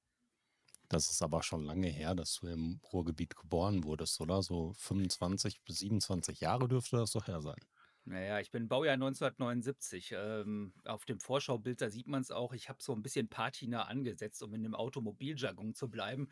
[0.94, 4.44] Das ist aber schon lange her, dass du im Ruhrgebiet geboren wurdest, oder?
[4.44, 7.58] So 25 bis 27 Jahre dürfte das doch her sein.
[8.06, 10.14] Naja, ich bin Baujahr 1979.
[10.16, 12.54] Ähm, auf dem Vorschaubild, da sieht man es auch.
[12.54, 16.30] Ich habe so ein bisschen Patina angesetzt, um in dem Automobiljargon zu bleiben.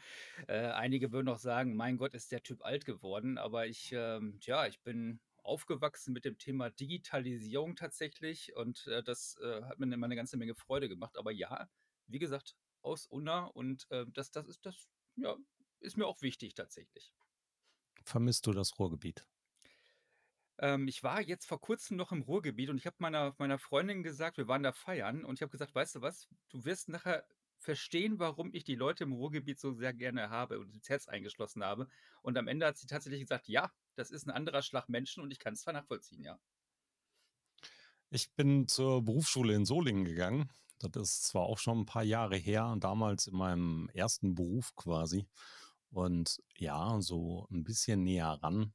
[0.47, 3.39] Äh, einige würden auch sagen, mein Gott, ist der Typ alt geworden.
[3.39, 9.37] Aber ich, ähm, ja, ich bin aufgewachsen mit dem Thema Digitalisierung tatsächlich und äh, das
[9.41, 11.17] äh, hat mir immer eine ganze Menge Freude gemacht.
[11.17, 11.67] Aber ja,
[12.05, 15.35] wie gesagt, aus Unna und äh, das, das ist das, ja,
[15.79, 17.13] ist mir auch wichtig tatsächlich.
[18.03, 19.25] Vermisst du das Ruhrgebiet?
[20.59, 24.03] Ähm, ich war jetzt vor kurzem noch im Ruhrgebiet und ich habe meiner, meiner Freundin
[24.03, 27.25] gesagt, wir waren da feiern und ich habe gesagt, weißt du was, du wirst nachher
[27.59, 31.63] verstehen, warum ich die Leute im Ruhrgebiet so sehr gerne habe und ins Herz eingeschlossen
[31.63, 31.87] habe.
[32.21, 35.31] Und am Ende hat sie tatsächlich gesagt, ja, das ist ein anderer Schlag Menschen und
[35.31, 36.39] ich kann es zwar nachvollziehen, ja.
[38.11, 40.49] Ich bin zur Berufsschule in Solingen gegangen
[40.89, 45.27] das ist zwar auch schon ein paar Jahre her, damals in meinem ersten Beruf quasi.
[45.91, 48.73] Und ja, so ein bisschen näher ran.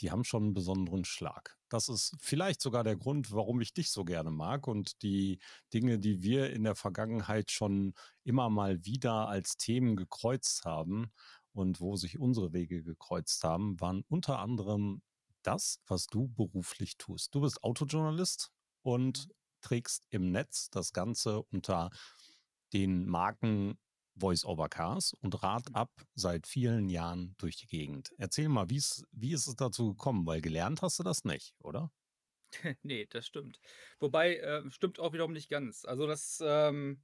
[0.00, 1.56] Die haben schon einen besonderen Schlag.
[1.68, 5.40] Das ist vielleicht sogar der Grund, warum ich dich so gerne mag und die
[5.72, 11.10] Dinge, die wir in der Vergangenheit schon immer mal wieder als Themen gekreuzt haben
[11.52, 15.02] und wo sich unsere Wege gekreuzt haben, waren unter anderem
[15.42, 17.34] das, was du beruflich tust.
[17.34, 18.52] Du bist Autojournalist
[18.86, 19.28] und
[19.62, 21.90] trägst im Netz das Ganze unter
[22.72, 23.76] den Marken
[24.14, 25.74] Voice over Cars und Rad mhm.
[25.74, 28.14] ab seit vielen Jahren durch die Gegend.
[28.16, 30.24] Erzähl mal, wie ist es dazu gekommen?
[30.24, 31.90] Weil gelernt hast du das nicht, oder?
[32.82, 33.58] nee, das stimmt.
[33.98, 35.84] Wobei, äh, stimmt auch wiederum nicht ganz.
[35.84, 37.02] Also das, ähm,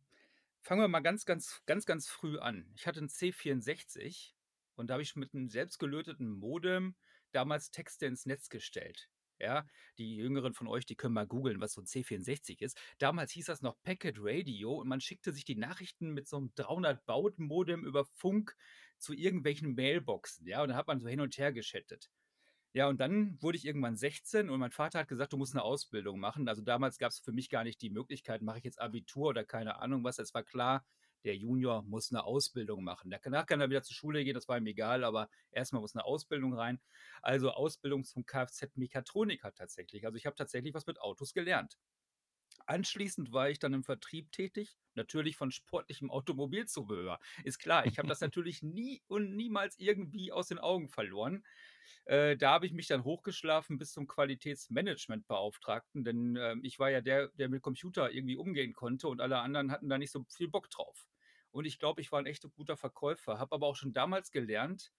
[0.60, 2.70] fangen wir mal ganz, ganz, ganz, ganz früh an.
[2.76, 4.34] Ich hatte einen C64
[4.76, 6.94] und da habe ich mit einem selbstgelöteten Modem
[7.32, 9.10] damals Texte ins Netz gestellt.
[9.42, 9.66] Ja,
[9.98, 12.78] die Jüngeren von euch, die können mal googeln, was so ein C64 ist.
[12.98, 16.52] Damals hieß das noch Packet Radio und man schickte sich die Nachrichten mit so einem
[16.54, 18.56] 300-Baut-Modem über Funk
[18.98, 20.46] zu irgendwelchen Mailboxen.
[20.46, 22.08] Ja, und da hat man so hin und her geschattet.
[22.74, 25.62] Ja, und dann wurde ich irgendwann 16 und mein Vater hat gesagt, du musst eine
[25.62, 26.48] Ausbildung machen.
[26.48, 29.44] Also damals gab es für mich gar nicht die Möglichkeit, mache ich jetzt Abitur oder
[29.44, 30.18] keine Ahnung was.
[30.18, 30.84] Es war klar,
[31.24, 33.10] der Junior muss eine Ausbildung machen.
[33.10, 36.04] Danach kann er wieder zur Schule gehen, das war ihm egal, aber erstmal muss eine
[36.04, 36.80] Ausbildung rein.
[37.22, 40.04] Also Ausbildung zum Kfz-Mechatroniker tatsächlich.
[40.06, 41.78] Also ich habe tatsächlich was mit Autos gelernt.
[42.66, 47.18] Anschließend war ich dann im Vertrieb tätig, natürlich von sportlichem Automobilzubehör.
[47.44, 51.44] Ist klar, ich habe das natürlich nie und niemals irgendwie aus den Augen verloren.
[52.04, 57.00] Äh, da habe ich mich dann hochgeschlafen bis zum Qualitätsmanagementbeauftragten, denn äh, ich war ja
[57.00, 60.48] der, der mit Computer irgendwie umgehen konnte und alle anderen hatten da nicht so viel
[60.48, 61.06] Bock drauf.
[61.52, 64.92] Und ich glaube, ich war ein echt guter Verkäufer, habe aber auch schon damals gelernt,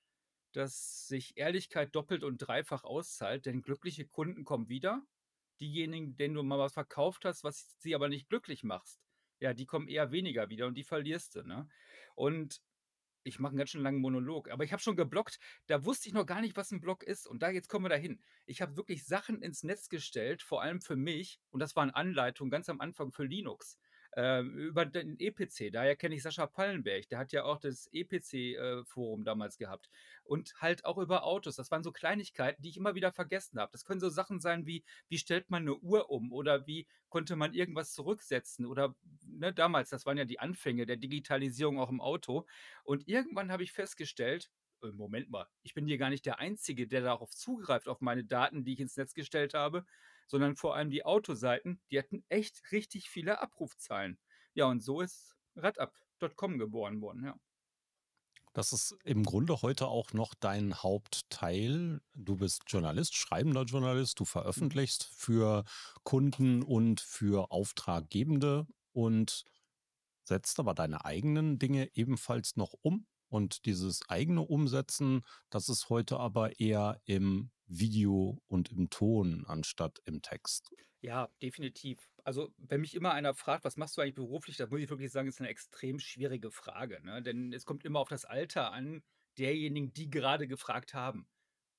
[0.53, 5.01] dass sich Ehrlichkeit doppelt und dreifach auszahlt, denn glückliche Kunden kommen wieder.
[5.59, 8.99] Diejenigen, denen du mal was verkauft hast, was sie aber nicht glücklich machst,
[9.39, 11.43] ja, die kommen eher weniger wieder und die verlierst du.
[11.43, 11.67] Ne?
[12.15, 12.61] Und
[13.23, 15.39] ich mache einen ganz schön langen Monolog, aber ich habe schon geblockt.
[15.67, 17.25] Da wusste ich noch gar nicht, was ein Blog ist.
[17.25, 18.21] Und da jetzt kommen wir dahin.
[18.45, 21.39] Ich habe wirklich Sachen ins Netz gestellt, vor allem für mich.
[21.49, 23.77] Und das waren Anleitungen ganz am Anfang für Linux.
[24.15, 25.71] Ähm, über den EPC.
[25.71, 27.07] Daher kenne ich Sascha Pallenberg.
[27.09, 29.89] Der hat ja auch das EPC-Forum äh, damals gehabt.
[30.23, 31.55] Und halt auch über Autos.
[31.55, 33.71] Das waren so Kleinigkeiten, die ich immer wieder vergessen habe.
[33.71, 37.35] Das können so Sachen sein wie, wie stellt man eine Uhr um oder wie konnte
[37.35, 38.95] man irgendwas zurücksetzen oder
[39.25, 42.45] ne, damals, das waren ja die Anfänge der Digitalisierung auch im Auto.
[42.83, 44.49] Und irgendwann habe ich festgestellt,
[44.83, 48.23] äh, Moment mal, ich bin hier gar nicht der Einzige, der darauf zugreift, auf meine
[48.23, 49.85] Daten, die ich ins Netz gestellt habe,
[50.33, 54.17] sondern vor allem die Autoseiten, die hatten echt richtig viele Abrufzahlen.
[54.55, 57.37] Ja, und so ist Radup.com geboren worden, ja.
[58.53, 62.01] Das ist im Grunde heute auch noch dein Hauptteil.
[62.15, 65.65] Du bist Journalist, schreibender Journalist, du veröffentlichst für
[66.01, 69.43] Kunden und für Auftraggebende und
[70.23, 73.05] setzt aber deine eigenen Dinge ebenfalls noch um.
[73.27, 75.21] Und dieses eigene Umsetzen,
[75.51, 80.71] das ist heute aber eher im Video und im Ton anstatt im Text.
[81.01, 82.09] Ja, definitiv.
[82.23, 85.11] Also, wenn mich immer einer fragt, was machst du eigentlich beruflich, da muss ich wirklich
[85.11, 87.01] sagen, ist eine extrem schwierige Frage.
[87.03, 87.21] Ne?
[87.21, 89.03] Denn es kommt immer auf das Alter an
[89.37, 91.27] derjenigen, die gerade gefragt haben.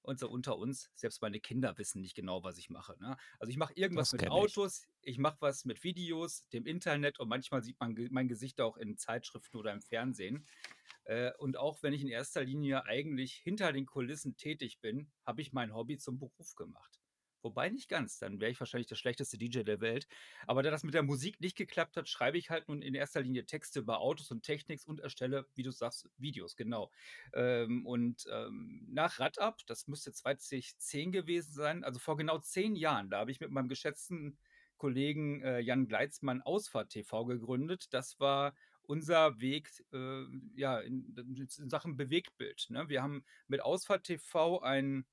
[0.04, 2.94] Und so unter uns, selbst meine Kinder wissen nicht genau, was ich mache.
[3.00, 3.16] Ne?
[3.38, 7.28] Also ich mache irgendwas mit Autos, ich, ich mache was mit Videos, dem Internet und
[7.28, 10.46] manchmal sieht man mein Gesicht auch in Zeitschriften oder im Fernsehen.
[11.04, 15.40] Äh, und auch wenn ich in erster Linie eigentlich hinter den Kulissen tätig bin, habe
[15.40, 17.00] ich mein Hobby zum Beruf gemacht.
[17.44, 20.06] Wobei nicht ganz, dann wäre ich wahrscheinlich der schlechteste DJ der Welt.
[20.46, 23.20] Aber da das mit der Musik nicht geklappt hat, schreibe ich halt nun in erster
[23.20, 26.90] Linie Texte über Autos und Techniks und erstelle, wie du sagst, Videos, genau.
[27.34, 33.10] Ähm, und ähm, nach Radab, das müsste 2010 gewesen sein, also vor genau zehn Jahren,
[33.10, 34.38] da habe ich mit meinem geschätzten
[34.76, 37.86] Kollegen äh, Jan Gleitzmann Ausfahrt TV gegründet.
[37.92, 40.24] Das war unser Weg äh,
[40.56, 42.66] ja, in, in, Sachen Bewegtbild.
[42.68, 42.88] Ne?
[42.88, 45.06] Wir haben mit Ausfahrt TV ein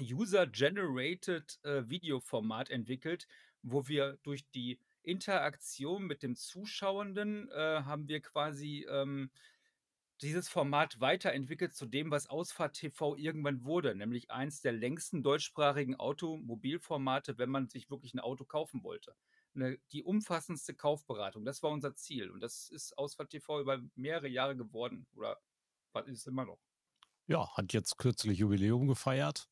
[0.00, 3.26] User-Generated äh, Videoformat entwickelt,
[3.62, 9.30] wo wir durch die Interaktion mit dem Zuschauenden äh, haben wir quasi ähm,
[10.20, 15.96] dieses Format weiterentwickelt zu dem, was Ausfahrt TV irgendwann wurde, nämlich eins der längsten deutschsprachigen
[15.96, 19.14] Automobilformate, wenn man sich wirklich ein Auto kaufen wollte.
[19.54, 24.28] Eine, die umfassendste Kaufberatung, das war unser Ziel und das ist Ausfahrt TV über mehrere
[24.28, 25.40] Jahre geworden oder
[25.92, 26.60] was ist immer noch.
[27.26, 29.49] Ja, hat jetzt kürzlich Jubiläum gefeiert.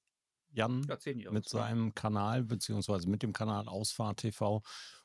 [0.52, 4.62] Jan ja, mit seinem Kanal, beziehungsweise mit dem Kanal Ausfahrt TV.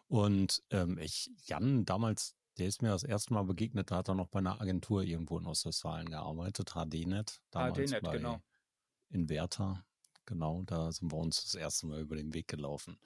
[0.08, 4.16] Und ähm, ich, Jan, damals, der ist mir das erste Mal begegnet, da hat er
[4.16, 7.42] noch bei einer Agentur irgendwo in Ostwestfalen gearbeitet, HDNet.
[7.52, 8.42] HDNet, genau.
[9.10, 9.86] Inverter.
[10.26, 12.98] Genau, da sind wir uns das erste Mal über den Weg gelaufen.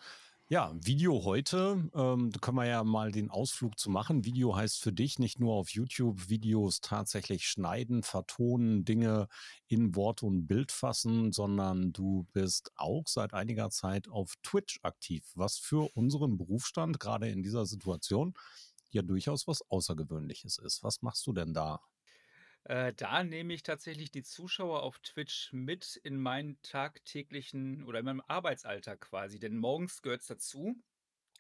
[0.50, 4.24] Ja, Video heute, ähm, da können wir ja mal den Ausflug zu machen.
[4.24, 9.28] Video heißt für dich nicht nur auf YouTube Videos tatsächlich schneiden, vertonen, Dinge
[9.68, 15.30] in Wort und Bild fassen, sondern du bist auch seit einiger Zeit auf Twitch aktiv,
[15.36, 18.34] was für unseren Berufsstand gerade in dieser Situation
[18.92, 20.82] ja durchaus was Außergewöhnliches ist.
[20.82, 21.82] Was machst du denn da?
[22.68, 28.06] Äh, da nehme ich tatsächlich die Zuschauer auf Twitch mit in meinen tagtäglichen oder in
[28.06, 29.40] meinem Arbeitsalltag quasi.
[29.40, 30.76] Denn morgens gehört es dazu,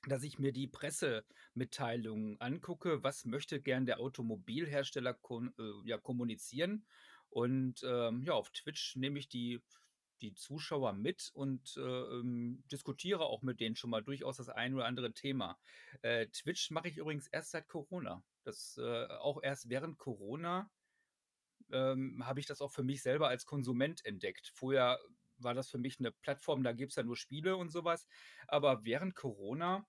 [0.08, 6.86] dass ich mir die Pressemitteilungen angucke, was möchte gern der Automobilhersteller kon äh, ja, kommunizieren.
[7.30, 9.62] Und ähm, ja, auf Twitch nehme ich die,
[10.22, 14.74] die Zuschauer mit und äh, ähm, diskutiere auch mit denen schon mal durchaus das ein
[14.76, 15.60] oder andere Thema.
[16.04, 18.24] Äh, Twitch mache ich übrigens erst seit Corona.
[18.46, 20.72] Das äh, auch erst während Corona
[21.72, 24.52] ähm, habe ich das auch für mich selber als Konsument entdeckt.
[24.54, 25.00] Vorher
[25.38, 28.08] war das für mich eine Plattform, da gibt es ja nur Spiele und sowas.
[28.48, 29.86] Aber während Corona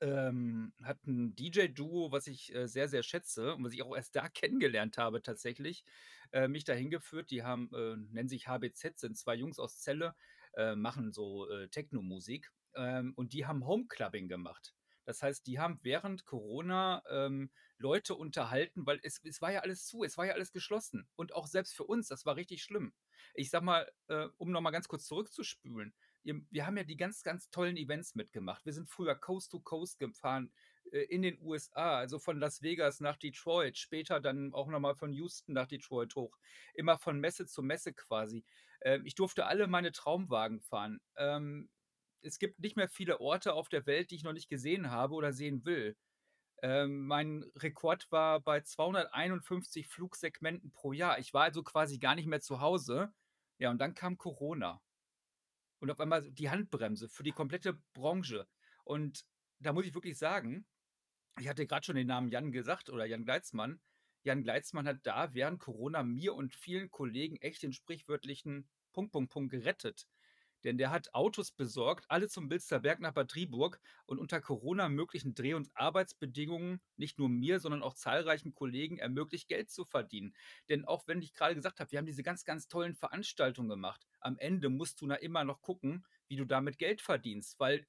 [0.00, 4.16] ähm, hat ein DJ-Duo, was ich äh, sehr, sehr schätze und was ich auch erst
[4.16, 5.84] da kennengelernt habe tatsächlich,
[6.32, 7.30] äh, mich dahin geführt.
[7.30, 10.14] Die haben, äh, nennen sich HBZ, sind zwei Jungs aus Celle,
[10.54, 14.74] äh, machen so äh, Techno-Musik ähm, und die haben Homeclubbing gemacht.
[15.04, 19.86] Das heißt, die haben während Corona ähm, Leute unterhalten, weil es, es war ja alles
[19.86, 21.08] zu, es war ja alles geschlossen.
[21.16, 22.94] Und auch selbst für uns, das war richtig schlimm.
[23.34, 25.94] Ich sag mal, äh, um nochmal ganz kurz zurückzuspülen,
[26.24, 28.64] wir haben ja die ganz, ganz tollen Events mitgemacht.
[28.64, 30.52] Wir sind früher Coast to Coast gefahren
[30.90, 35.12] äh, in den USA, also von Las Vegas nach Detroit, später dann auch nochmal von
[35.12, 36.36] Houston nach Detroit hoch.
[36.72, 38.44] Immer von Messe zu Messe quasi.
[38.80, 41.00] Ähm, ich durfte alle meine Traumwagen fahren.
[41.16, 41.68] Ähm,
[42.24, 45.14] es gibt nicht mehr viele Orte auf der Welt, die ich noch nicht gesehen habe
[45.14, 45.96] oder sehen will.
[46.62, 51.18] Ähm, mein Rekord war bei 251 Flugsegmenten pro Jahr.
[51.18, 53.12] Ich war also quasi gar nicht mehr zu Hause.
[53.58, 54.80] Ja, und dann kam Corona.
[55.80, 58.48] Und auf einmal die Handbremse für die komplette Branche.
[58.84, 59.26] Und
[59.58, 60.66] da muss ich wirklich sagen,
[61.38, 63.80] ich hatte gerade schon den Namen Jan gesagt oder Jan Gleitzmann.
[64.22, 69.32] Jan Gleitzmann hat da während Corona mir und vielen Kollegen echt den sprichwörtlichen Punkt, Punkt,
[69.32, 70.06] Punkt gerettet.
[70.64, 75.34] Denn der hat Autos besorgt, alle zum Bilsterberg nach Bad Driburg und unter Corona möglichen
[75.34, 80.34] Dreh- und Arbeitsbedingungen nicht nur mir, sondern auch zahlreichen Kollegen ermöglicht, Geld zu verdienen.
[80.68, 84.06] Denn auch wenn ich gerade gesagt habe, wir haben diese ganz, ganz tollen Veranstaltungen gemacht,
[84.20, 87.86] am Ende musst du na immer noch gucken, wie du damit Geld verdienst, weil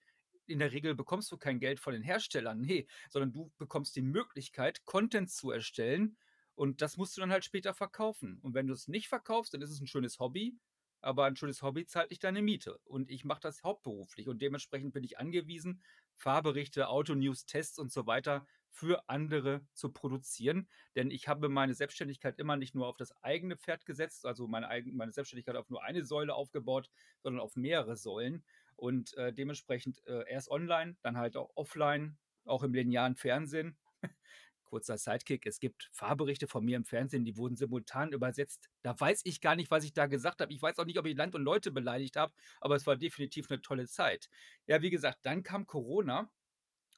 [0.47, 4.01] in der Regel bekommst du kein Geld von den Herstellern, nee, sondern du bekommst die
[4.01, 6.17] Möglichkeit, Content zu erstellen
[6.55, 8.39] und das musst du dann halt später verkaufen.
[8.41, 10.57] Und wenn du es nicht verkaufst, dann ist es ein schönes Hobby,
[11.05, 12.79] aber ein schönes Hobby zahlt nicht deine Miete.
[12.85, 15.83] Und ich mache das hauptberuflich und dementsprechend bin ich angewiesen,
[16.15, 20.67] Fahrberichte, Autonews, Tests und so weiter für andere zu produzieren.
[20.95, 24.67] Denn ich habe meine Selbstständigkeit immer nicht nur auf das eigene Pferd gesetzt, also meine,
[24.91, 28.43] meine Selbstständigkeit auf nur eine Säule aufgebaut, sondern auf mehrere Säulen.
[28.75, 33.77] Und äh, dementsprechend äh, erst online, dann halt auch offline, auch im linearen Fernsehen.
[34.65, 38.69] Kurzer Sidekick, es gibt Fahrberichte von mir im Fernsehen, die wurden simultan übersetzt.
[38.81, 40.51] Da weiß ich gar nicht, was ich da gesagt habe.
[40.51, 43.49] Ich weiß auch nicht, ob ich Land und Leute beleidigt habe, aber es war definitiv
[43.49, 44.29] eine tolle Zeit.
[44.67, 46.29] Ja, wie gesagt, dann kam Corona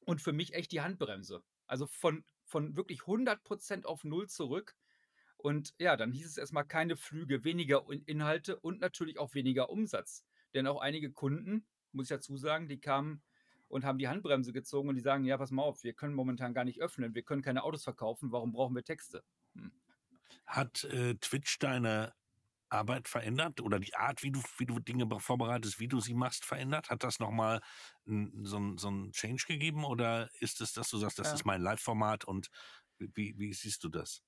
[0.06, 1.44] und für mich echt die Handbremse.
[1.68, 4.76] Also von, von wirklich 100% auf Null zurück.
[5.38, 10.26] Und ja, dann hieß es erstmal keine Flüge, weniger Inhalte und natürlich auch weniger Umsatz.
[10.54, 13.22] Denn auch einige Kunden, muss ich dazu sagen, die kamen
[13.68, 16.54] und haben die Handbremse gezogen und die sagen, ja, pass mal auf, wir können momentan
[16.54, 19.24] gar nicht öffnen, wir können keine Autos verkaufen, warum brauchen wir Texte?
[19.56, 19.72] Hm.
[20.46, 22.14] Hat äh, Twitch deine
[22.70, 26.44] Arbeit verändert oder die Art, wie du, wie du Dinge vorbereitest, wie du sie machst,
[26.46, 26.90] verändert?
[26.90, 27.62] Hat das nochmal
[28.06, 31.34] so, so einen Change gegeben oder ist es, dass du sagst, das ja.
[31.34, 32.50] ist mein Live-Format und
[32.98, 34.22] wie, wie siehst du das?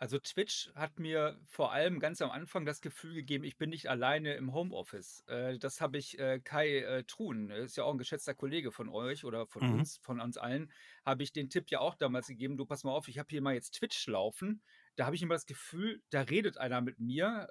[0.00, 3.90] Also Twitch hat mir vor allem ganz am Anfang das Gefühl gegeben, ich bin nicht
[3.90, 5.24] alleine im Homeoffice.
[5.26, 8.88] Äh, das habe ich äh, Kai äh, Truhn, ist ja auch ein geschätzter Kollege von
[8.88, 9.78] euch oder von mhm.
[9.80, 10.70] uns, von uns allen,
[11.04, 13.42] habe ich den Tipp ja auch damals gegeben, du pass mal auf, ich habe hier
[13.42, 14.62] mal jetzt Twitch laufen.
[14.94, 17.48] Da habe ich immer das Gefühl, da redet einer mit mir.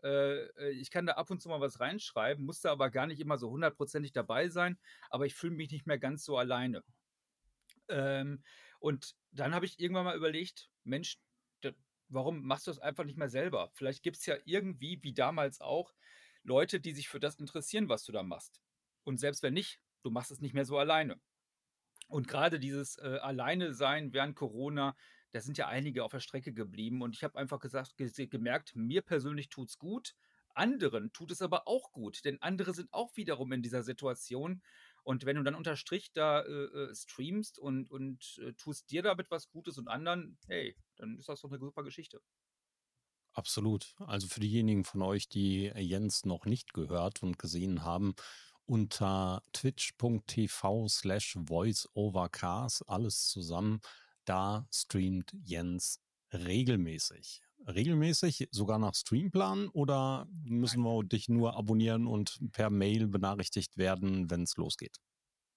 [0.73, 3.49] Ich kann da ab und zu mal was reinschreiben, musste aber gar nicht immer so
[3.49, 4.77] hundertprozentig dabei sein,
[5.09, 6.83] aber ich fühle mich nicht mehr ganz so alleine.
[7.87, 8.43] Ähm,
[8.79, 11.17] und dann habe ich irgendwann mal überlegt, Mensch,
[12.09, 13.69] warum machst du es einfach nicht mehr selber?
[13.73, 15.93] Vielleicht gibt es ja irgendwie, wie damals auch,
[16.43, 18.61] Leute, die sich für das interessieren, was du da machst.
[19.03, 21.19] Und selbst wenn nicht, du machst es nicht mehr so alleine.
[22.07, 24.95] Und gerade dieses äh, Alleine sein während Corona,
[25.31, 27.01] da sind ja einige auf der Strecke geblieben.
[27.01, 30.15] Und ich habe einfach gesagt, gemerkt, mir persönlich tut es gut,
[30.53, 34.63] anderen tut es aber auch gut, denn andere sind auch wiederum in dieser Situation.
[35.07, 39.01] Und wenn du dann unter Strich da äh, äh, streamst und, und äh, tust dir
[39.01, 42.19] damit was Gutes und anderen, hey, dann ist das doch eine super Geschichte.
[43.31, 43.95] Absolut.
[43.99, 48.15] Also für diejenigen von euch, die Jens noch nicht gehört und gesehen haben,
[48.65, 53.79] unter twitch.tv slash voiceovercars, alles zusammen,
[54.25, 56.01] da streamt Jens
[56.33, 57.46] regelmäßig.
[57.65, 64.29] Regelmäßig, sogar nach Streamplan oder müssen wir dich nur abonnieren und per Mail benachrichtigt werden,
[64.29, 64.97] wenn es losgeht?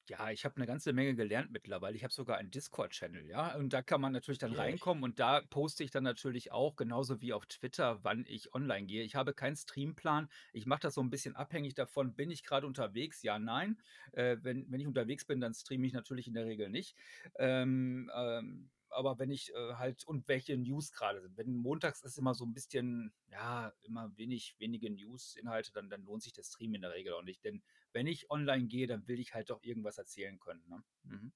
[0.08, 1.94] Ja, ich habe eine ganze Menge gelernt mittlerweile.
[1.94, 4.58] Ich habe sogar einen Discord-Channel, ja, und da kann man natürlich dann Yay.
[4.58, 8.86] reinkommen und da poste ich dann natürlich auch, genauso wie auf Twitter, wann ich online
[8.86, 9.04] gehe.
[9.04, 10.28] Ich habe keinen Streamplan.
[10.52, 13.22] Ich mache das so ein bisschen abhängig davon, bin ich gerade unterwegs?
[13.22, 13.80] Ja, nein.
[14.10, 16.96] Äh, wenn wenn ich unterwegs bin, dann streame ich natürlich in der Regel nicht.
[17.38, 21.36] Ähm, ähm aber wenn ich äh, halt und welche News gerade sind.
[21.36, 26.22] Wenn montags ist immer so ein bisschen, ja, immer wenig, wenige News-Inhalte, dann, dann lohnt
[26.22, 27.44] sich der Stream in der Regel auch nicht.
[27.44, 30.62] Denn wenn ich online gehe, dann will ich halt auch irgendwas erzählen können.
[30.68, 30.82] Ne?
[31.04, 31.32] Mhm.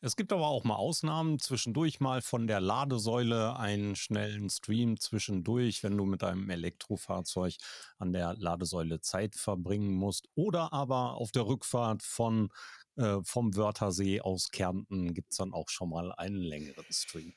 [0.00, 5.82] Es gibt aber auch mal Ausnahmen, zwischendurch mal von der Ladesäule einen schnellen Stream zwischendurch,
[5.82, 7.54] wenn du mit deinem Elektrofahrzeug
[7.98, 10.28] an der Ladesäule Zeit verbringen musst.
[10.34, 12.50] Oder aber auf der Rückfahrt von
[12.96, 17.34] äh, vom Wörthersee aus Kärnten gibt es dann auch schon mal einen längeren Stream.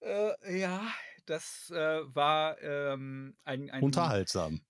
[0.00, 0.86] Äh, ja,
[1.26, 4.60] das äh, war ähm, ein, ein, Unterhaltsam.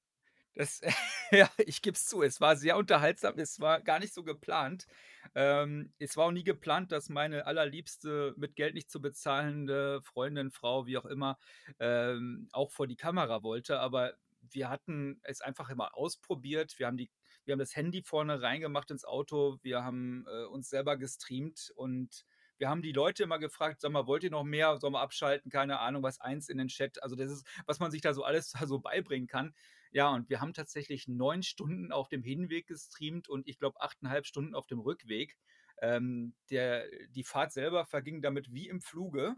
[0.58, 0.80] Das,
[1.30, 4.88] ja, ich gebe es zu, es war sehr unterhaltsam, es war gar nicht so geplant.
[5.36, 10.50] Ähm, es war auch nie geplant, dass meine allerliebste, mit Geld nicht zu bezahlende Freundin,
[10.50, 11.38] Frau, wie auch immer,
[11.78, 14.14] ähm, auch vor die Kamera wollte, aber
[14.50, 16.76] wir hatten es einfach immer ausprobiert.
[16.78, 17.08] Wir haben die
[17.44, 22.26] wir haben das Handy vorne reingemacht ins Auto, wir haben äh, uns selber gestreamt und
[22.58, 24.76] wir haben die Leute immer gefragt, sag mal, wollt ihr noch mehr?
[24.78, 25.50] Sollen wir abschalten?
[25.50, 27.02] Keine Ahnung, was eins in den Chat.
[27.02, 29.54] Also das ist, was man sich da so alles so beibringen kann.
[29.92, 34.26] Ja, und wir haben tatsächlich neun Stunden auf dem Hinweg gestreamt und ich glaube achteinhalb
[34.26, 35.36] Stunden auf dem Rückweg.
[35.80, 39.36] Ähm, der, die Fahrt selber verging damit wie im Fluge.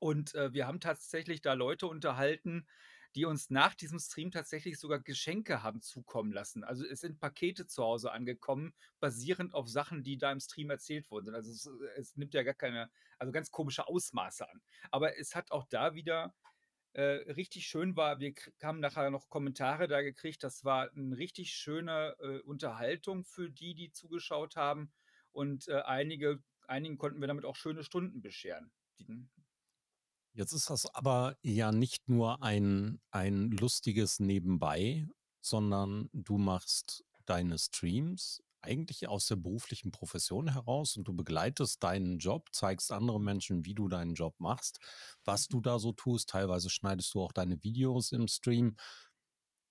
[0.00, 2.66] Und äh, wir haben tatsächlich da Leute unterhalten,
[3.14, 6.64] die uns nach diesem Stream tatsächlich sogar Geschenke haben zukommen lassen.
[6.64, 11.10] Also es sind Pakete zu Hause angekommen, basierend auf Sachen, die da im Stream erzählt
[11.10, 11.34] wurden.
[11.34, 11.66] Also es,
[11.96, 14.62] es nimmt ja gar keine, also ganz komische Ausmaße an.
[14.90, 16.34] Aber es hat auch da wieder
[16.94, 18.20] äh, richtig schön war.
[18.20, 20.42] Wir haben nachher noch Kommentare da gekriegt.
[20.42, 24.92] Das war eine richtig schöne äh, Unterhaltung für die, die zugeschaut haben.
[25.32, 28.70] Und äh, einige, einigen konnten wir damit auch schöne Stunden bescheren.
[30.34, 35.06] Jetzt ist das aber ja nicht nur ein, ein lustiges Nebenbei,
[35.40, 42.18] sondern du machst deine Streams eigentlich aus der beruflichen Profession heraus und du begleitest deinen
[42.18, 44.78] Job, zeigst anderen Menschen, wie du deinen Job machst,
[45.24, 46.30] was du da so tust.
[46.30, 48.76] Teilweise schneidest du auch deine Videos im Stream.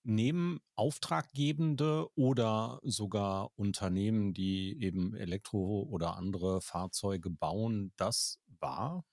[0.04, 9.04] Nehmen Auftraggebende oder sogar Unternehmen, die eben Elektro- oder andere Fahrzeuge bauen, das wahr?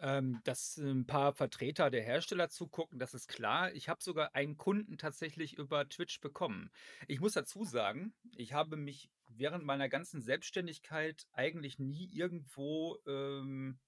[0.00, 3.72] Ähm, dass ein paar Vertreter der Hersteller zugucken, das ist klar.
[3.72, 6.70] Ich habe sogar einen Kunden tatsächlich über Twitch bekommen.
[7.08, 13.80] Ich muss dazu sagen, ich habe mich während meiner ganzen Selbstständigkeit eigentlich nie irgendwo, ähm,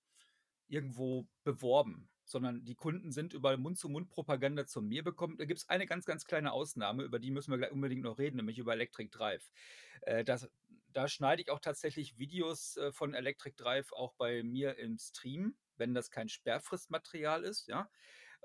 [0.67, 5.37] irgendwo beworben, sondern die Kunden sind über Mund-zu-Mund-Propaganda zu mir bekommen.
[5.37, 8.19] Da gibt es eine ganz, ganz kleine Ausnahme, über die müssen wir gleich unbedingt noch
[8.19, 9.53] reden, nämlich über Electric Drive.
[10.03, 10.51] Äh, das,
[10.93, 15.55] da schneide ich auch tatsächlich Videos äh, von Electric Drive auch bei mir im Stream
[15.81, 17.91] wenn das kein Sperrfristmaterial ist, ja.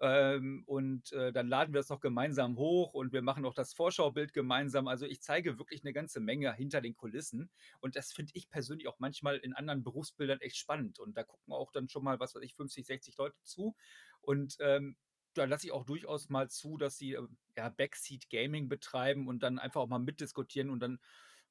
[0.02, 3.74] Ähm, und äh, dann laden wir das noch gemeinsam hoch und wir machen auch das
[3.74, 4.90] Vorschaubild gemeinsam.
[4.90, 7.50] Also ich zeige wirklich eine ganze Menge hinter den Kulissen
[7.80, 11.54] und das finde ich persönlich auch manchmal in anderen Berufsbildern echt spannend und da gucken
[11.54, 13.74] auch dann schon mal, was weiß ich, 50, 60 Leute zu
[14.22, 14.98] und ähm,
[15.34, 17.28] da lasse ich auch durchaus mal zu, dass sie äh,
[17.58, 21.00] ja, Backseat Gaming betreiben und dann einfach auch mal mitdiskutieren und dann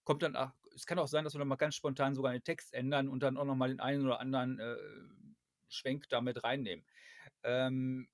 [0.05, 2.45] kommt dann, ach, es kann auch sein, dass wir dann mal ganz spontan sogar den
[2.45, 4.77] Text ändern und dann auch noch mal den einen oder anderen äh,
[5.75, 6.85] Schwenk damit reinnehmen.
[7.43, 8.09] Ähm,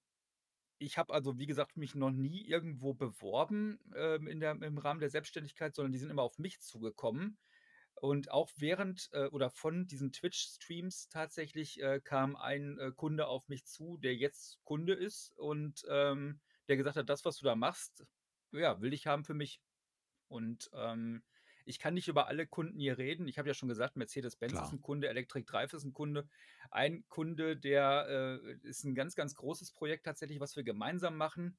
[0.79, 5.01] ich habe also, wie gesagt, mich noch nie irgendwo beworben ähm, in der, im Rahmen
[5.01, 7.39] der Selbstständigkeit, sondern die sind immer auf mich zugekommen.
[7.95, 13.49] Und auch während äh, oder von diesen Twitch-Streams tatsächlich äh, kam ein äh, Kunde auf
[13.49, 17.55] mich zu, der jetzt Kunde ist und ähm, der gesagt hat, das, was du da
[17.57, 18.07] machst,
[18.53, 19.61] ja, will ich haben für mich.
[20.29, 21.23] Und ähm,
[21.71, 23.29] ich kann nicht über alle Kunden hier reden.
[23.29, 26.29] Ich habe ja schon gesagt, Mercedes-Benz ist ein Kunde, Electric Drive ist ein Kunde.
[26.71, 31.57] Ein Kunde, der äh, ist ein ganz, ganz großes Projekt tatsächlich, was wir gemeinsam machen.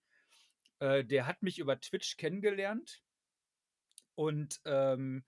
[0.80, 3.02] Äh, der hat mich über Twitch kennengelernt
[4.16, 5.24] und ähm,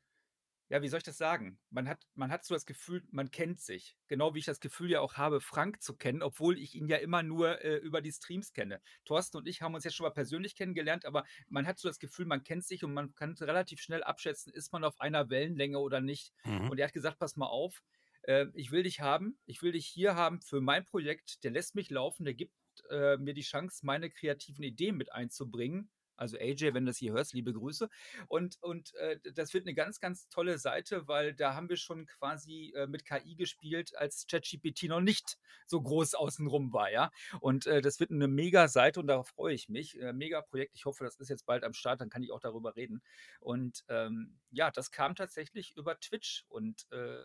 [0.73, 1.59] ja, wie soll ich das sagen?
[1.69, 3.95] Man hat, man hat so das Gefühl, man kennt sich.
[4.07, 6.97] Genau wie ich das Gefühl ja auch habe, Frank zu kennen, obwohl ich ihn ja
[6.97, 8.81] immer nur äh, über die Streams kenne.
[9.05, 11.99] Thorsten und ich haben uns jetzt schon mal persönlich kennengelernt, aber man hat so das
[11.99, 15.77] Gefühl, man kennt sich und man kann relativ schnell abschätzen, ist man auf einer Wellenlänge
[15.77, 16.33] oder nicht.
[16.43, 16.71] Mhm.
[16.71, 17.83] Und er hat gesagt, pass mal auf,
[18.23, 21.75] äh, ich will dich haben, ich will dich hier haben für mein Projekt, der lässt
[21.75, 22.55] mich laufen, der gibt
[22.89, 27.13] äh, mir die Chance, meine kreativen Ideen mit einzubringen also AJ, wenn du das hier
[27.13, 27.89] hörst, liebe Grüße.
[28.27, 32.05] Und, und äh, das wird eine ganz, ganz tolle Seite, weil da haben wir schon
[32.05, 37.11] quasi äh, mit KI gespielt, als ChatGPT noch nicht so groß außenrum war, ja.
[37.39, 39.99] Und äh, das wird eine mega Seite und darauf freue ich mich.
[39.99, 40.75] Äh, mega Projekt.
[40.75, 43.01] Ich hoffe, das ist jetzt bald am Start, dann kann ich auch darüber reden.
[43.39, 47.21] Und ähm, ja, das kam tatsächlich über Twitch und äh,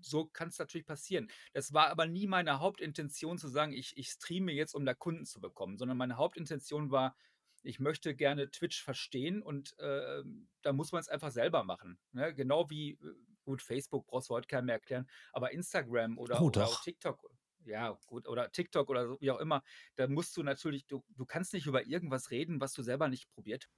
[0.00, 1.30] so kann es natürlich passieren.
[1.52, 5.24] Das war aber nie meine Hauptintention zu sagen, ich, ich streame jetzt, um da Kunden
[5.24, 7.16] zu bekommen, sondern meine Hauptintention war,
[7.62, 10.22] ich möchte gerne Twitch verstehen und äh,
[10.62, 11.98] da muss man es einfach selber machen.
[12.12, 12.34] Ne?
[12.34, 13.14] Genau wie, äh,
[13.44, 17.30] gut, Facebook brauchst du heute keinem mehr erklären, aber Instagram oder, oh, oder TikTok,
[17.64, 19.62] ja, gut, oder TikTok oder so, wie auch immer,
[19.96, 23.30] da musst du natürlich, du, du kannst nicht über irgendwas reden, was du selber nicht
[23.30, 23.68] probiert.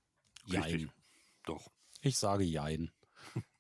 [0.47, 0.91] Jein.
[1.45, 1.71] Doch.
[2.01, 2.91] Ich sage Jein.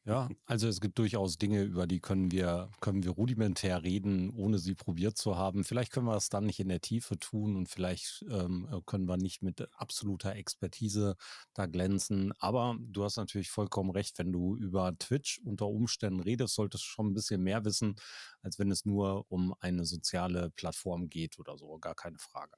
[0.06, 4.58] Ja, also es gibt durchaus Dinge, über die können wir, können wir rudimentär reden, ohne
[4.58, 5.64] sie probiert zu haben.
[5.64, 9.16] Vielleicht können wir es dann nicht in der Tiefe tun und vielleicht ähm, können wir
[9.16, 11.16] nicht mit absoluter Expertise
[11.54, 12.34] da glänzen.
[12.38, 16.88] Aber du hast natürlich vollkommen recht, wenn du über Twitch unter Umständen redest, solltest du
[16.88, 17.96] schon ein bisschen mehr wissen,
[18.42, 21.78] als wenn es nur um eine soziale Plattform geht oder so.
[21.78, 22.52] Gar keine Frage.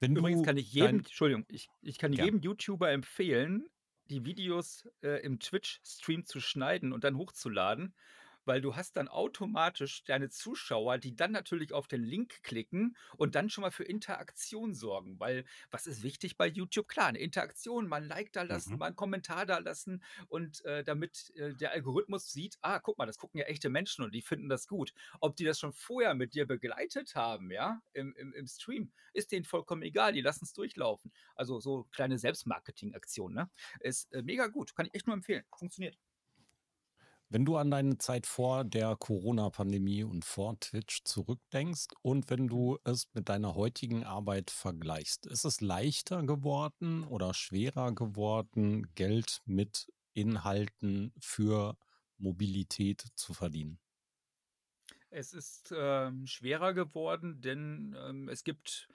[0.00, 2.24] Wenn Übrigens kann ich jedem, Entschuldigung, ich, ich kann ja.
[2.24, 3.66] jedem YouTuber empfehlen,
[4.08, 7.94] die Videos äh, im Twitch-Stream zu schneiden und dann hochzuladen
[8.46, 13.34] weil du hast dann automatisch deine Zuschauer, die dann natürlich auf den Link klicken und
[13.34, 16.88] dann schon mal für Interaktion sorgen, weil was ist wichtig bei YouTube?
[16.88, 18.78] Klar, eine Interaktion, mal ein Like da lassen, mhm.
[18.78, 23.06] mal einen Kommentar da lassen und äh, damit äh, der Algorithmus sieht, ah, guck mal,
[23.06, 24.92] das gucken ja echte Menschen und die finden das gut.
[25.20, 29.32] Ob die das schon vorher mit dir begleitet haben, ja, im, im, im Stream, ist
[29.32, 31.12] denen vollkommen egal, die lassen es durchlaufen.
[31.34, 33.50] Also so kleine Selbstmarketing-Aktion, ne?
[33.80, 35.44] Ist äh, mega gut, kann ich echt nur empfehlen.
[35.56, 35.98] Funktioniert.
[37.28, 42.78] Wenn du an deine Zeit vor der Corona-Pandemie und vor Twitch zurückdenkst und wenn du
[42.84, 49.92] es mit deiner heutigen Arbeit vergleichst, ist es leichter geworden oder schwerer geworden, Geld mit
[50.12, 51.76] Inhalten für
[52.16, 53.80] Mobilität zu verdienen?
[55.10, 58.88] Es ist ähm, schwerer geworden, denn ähm, es gibt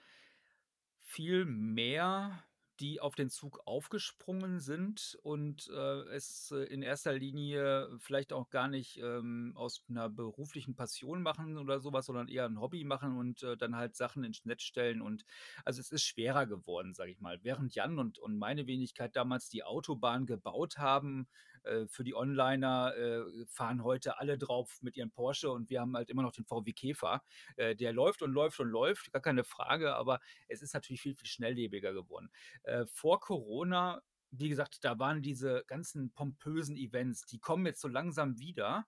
[1.00, 2.42] viel mehr
[2.80, 8.50] die auf den Zug aufgesprungen sind und, äh, es, äh, in erster Linie vielleicht auch
[8.50, 12.84] gar nicht, ähm, aus 'ner beruflichen Passion machen oder so was, sondern eher 'n Hobby
[12.84, 15.24] machen und, äh, dann halt Sachen ins Netz stellen und
[15.64, 17.38] also, es ist schwerer geworden, sage ich mal.
[17.42, 21.28] Während Jan und und meine Wenigkeit damals die Autobahn gebaut haben,
[21.64, 25.96] äh, für die Onliner, äh, fahren heute alle drauf mit ihrem Porsche und wir haben
[25.96, 27.22] halt immer noch den VW Käfer.
[27.56, 31.14] Äh, der läuft und läuft und läuft, gar keine Frage, aber es ist natürlich viel,
[31.14, 32.30] viel schnelllebiger geworden.
[32.62, 37.88] Äh, vor Corona, wie gesagt, da waren diese ganzen pompösen Events, die kommen jetzt so
[37.88, 38.86] langsam wieder.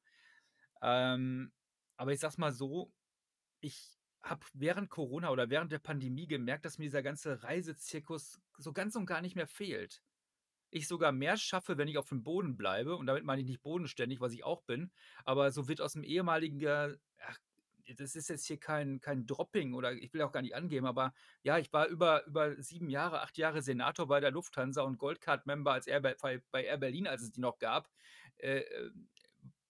[0.83, 1.53] Ähm,
[1.97, 2.93] aber ich sage es mal so,
[3.61, 8.73] ich habe während Corona oder während der Pandemie gemerkt, dass mir dieser ganze Reisezirkus so
[8.73, 10.03] ganz und gar nicht mehr fehlt.
[10.75, 13.63] Ich sogar mehr schaffe, wenn ich auf dem Boden bleibe und damit meine ich nicht
[13.63, 14.91] bodenständig, was ich auch bin,
[15.25, 17.39] aber so wird aus 'm ehemaliger ach,
[17.97, 21.15] das ist jetzt hier kein kein Dropping oder ich will auch gar nicht angeben, aber
[21.45, 25.73] ja, ich war über über 7 Jahre, 8 Jahre Senator bei der Lufthansa und Goldcard-Member
[25.73, 27.89] als bei Air Berlin, als es die noch gab.
[28.39, 29.09] Äh, ähm,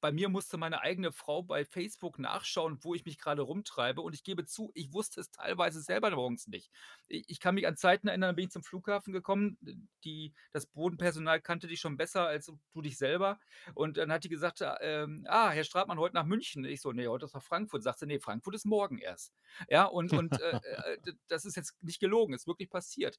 [0.04, 4.14] bei mir musste meine eigene Frau bei Facebook nachschauen, wo ich mich grade rumtreibe und
[4.14, 6.70] ich gebe zu, ich wusste es teilweise selber morgens nicht.
[7.10, 9.58] I ich kann mich an Zeiten erinnern, da bin ich zum Flughafen gekommen,
[10.04, 13.38] die das Bodenpersonal kannte dich schon besser als du dich selber
[13.74, 16.92] und dann hat die gesagt, äh, ähm: „Ah, Herr Stratmann, heute nach München?“ Ich so:
[16.92, 19.32] „Ne, heute ist nach Frankfurt.“ Sagt sie: „Ne, Frankfurt ist morgen erst.“
[19.68, 23.18] Ja, und und, äh, äh, das ist jetzt nicht gelogen, ist wirklich passiert.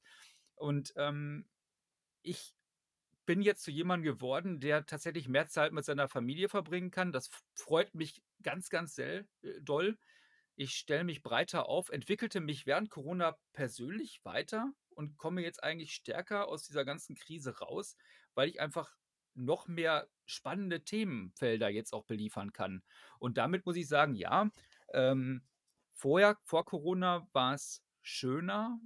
[0.56, 1.48] Und, ähm,
[2.22, 2.55] ich
[3.26, 7.12] bin jetzt zu jemandem geworden, der tatsächlich mehr Zeit mit seiner Familie verbringen kann.
[7.12, 9.98] Das freut mich ganz, ganz sel äh, doll.
[10.56, 15.92] Ich stelle mich breiter auf, entwickelte mich während Corona persönlich weiter und komme jetzt eigentlich
[15.92, 17.96] stärker aus dieser ganzen Krise raus,
[18.34, 18.96] weil ich einfach
[19.34, 22.82] noch mehr spannende Themenfelder jetzt auch beliefern kann.
[23.18, 24.50] Und damit muss ich sagen, ja,
[24.94, 25.42] ähm,
[25.92, 28.80] vorher vor Corona war's schöner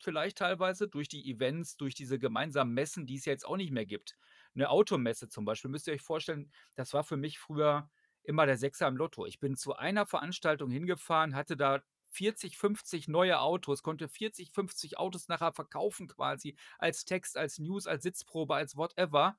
[0.00, 3.72] vielleicht teilweise durch die Events, durch diese gemeinsamen Messen, die es ja jetzt auch nicht
[3.72, 4.16] mehr gibt.
[4.54, 7.90] 'Ne Automesse zum Beispiel, müsst ihr euch vorstellen, das war für mich früher
[8.22, 9.26] immer der Sechser im Lotto.
[9.26, 14.98] Ich bin zu einer Veranstaltung hingefahren, hatte da 40, 50 neue Autos, konnte 40, 50
[14.98, 19.38] Autos nachher verkaufen quasi als Text, als News, als Sitzprobe, als whatever.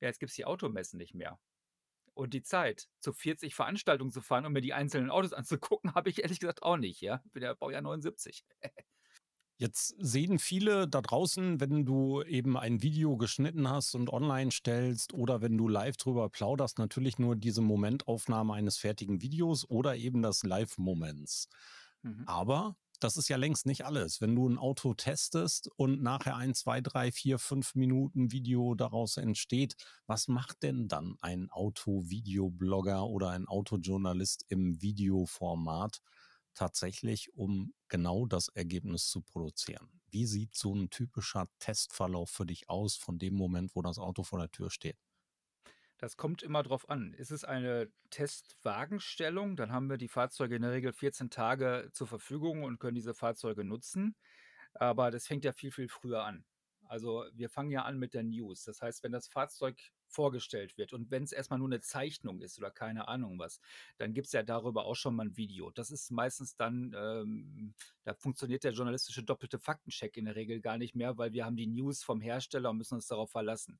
[0.00, 1.38] Ja, jetzt gibt's die Automessen nicht mehr.
[2.14, 6.10] Und die Zeit, zu 40 Veranstaltungen zu fahren, um mir die einzelnen Autos anzugucken, habe
[6.10, 7.22] ich ehrlich gesagt auch nicht, ja.
[7.32, 8.44] Bin ja Baujahr 79.
[9.58, 15.14] Jetzt sehen viele da draußen, wenn du eben ein Video geschnitten hast und online stellst
[15.14, 20.20] oder wenn du live drüber plauderst, natürlich nur diese Momentaufnahme eines fertigen Videos oder eben
[20.22, 21.48] des Live-Moments.
[22.02, 22.24] Mhm.
[22.26, 24.20] Aber das ist ja längst nicht alles.
[24.20, 29.16] Wenn du 'n Auto testest und nachher ein, 2, 3, 4, 5 Minuten Video daraus
[29.16, 36.00] entsteht, was macht denn dann ein Auto-Video-Blogger oder ein Autojournalist im Videoformat
[36.54, 40.00] tatsächlich, um genau das Ergebnis zu produzieren?
[40.10, 44.22] Wie sieht so 'n typischer Testverlauf für dich aus von dem Moment, wo das Auto
[44.22, 44.96] vor der Tür steht?
[46.02, 47.14] Das kommt immer drauf an.
[47.14, 52.08] Ist es eine Testwagenstellung, dann haben wir die Fahrzeuge in der Regel 14 Tage zur
[52.08, 54.16] Verfügung und können diese Fahrzeuge nutzen.
[54.74, 56.44] Aber das fängt ja viel, viel früher an.
[56.88, 58.64] Also, wir fangen ja an mit der News.
[58.64, 59.78] Das heißt, wenn das Fahrzeug
[60.12, 63.60] vorgestellt wird und wenn's erst mal nur 'ne Zeichnung ist oder keine Ahnung was,
[63.98, 65.70] dann gibt's ja darüber auch schon mal 'n Video.
[65.70, 70.76] Das ist meistens dann, ähm da funktioniert der journalistische doppelte Faktencheck in der Regel gar
[70.76, 73.78] nicht mehr, weil wir haben die News vom Hersteller und müssen uns darauf verlassen.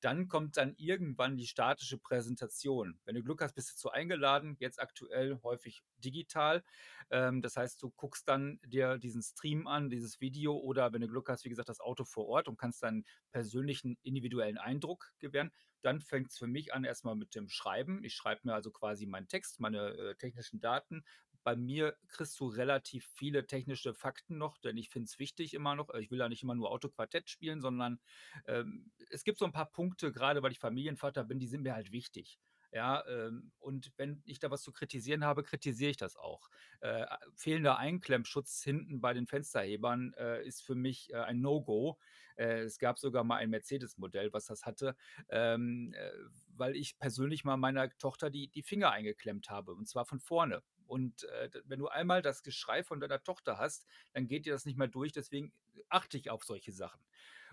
[0.00, 3.00] Dann kommt dann irgendwann die statische Präsentation.
[3.04, 6.62] Wenn du Glück hast, bist du zu eingeladen, jetzt aktuell häufig digital.
[7.10, 11.08] Ähm, das heißt, du guckst dann dir diesen Stream an, dieses Video oder wenn du
[11.08, 15.50] Glück hast, wie gesagt, das Auto vor Ort und kannst deinen persönlichen individuellen Eindruck gewähren.
[15.84, 18.04] Dann fängt's für mich an erst mal mit dem Schreiben.
[18.04, 21.04] Ich schreibe mir also quasi meinen Text, meine, äh, technischen Daten.
[21.44, 25.74] Bei mir kriegst du relativ viele technische Fakten noch, denn ich finde es wichtig immer
[25.76, 25.90] noch.
[25.90, 28.00] Äh, ich will ja nicht immer nur Autoquartett spielen, sondern,
[28.46, 31.74] ähm, es gibt so 'n paar Punkte, grade weil ich Familienvater bin, die sind mir
[31.74, 32.38] halt wichtig.
[32.74, 36.50] Ja, ähm, und wenn ich da was zu kritisieren habe, kritisiere ich das auch.
[36.80, 37.06] Äh,
[37.36, 42.00] fehlender Einklemmschutz hinten bei den Fensterhebern, äh, ist für mich, äh, ein No-Go.
[42.34, 44.96] Äh, es gab sogar mal ein Mercedes-Modell, was das hatte,
[45.28, 46.10] ähm, äh,
[46.48, 50.64] weil ich persönlich mal meiner Tochter die die Finger eingeklemmt habe, und zwar von vorne.
[50.86, 54.64] Und, äh, wenn du einmal das Geschrei von deiner Tochter hast, dann geht dir das
[54.66, 55.52] nicht mehr durch, deswegen
[55.88, 57.00] achte ich auf solche Sachen.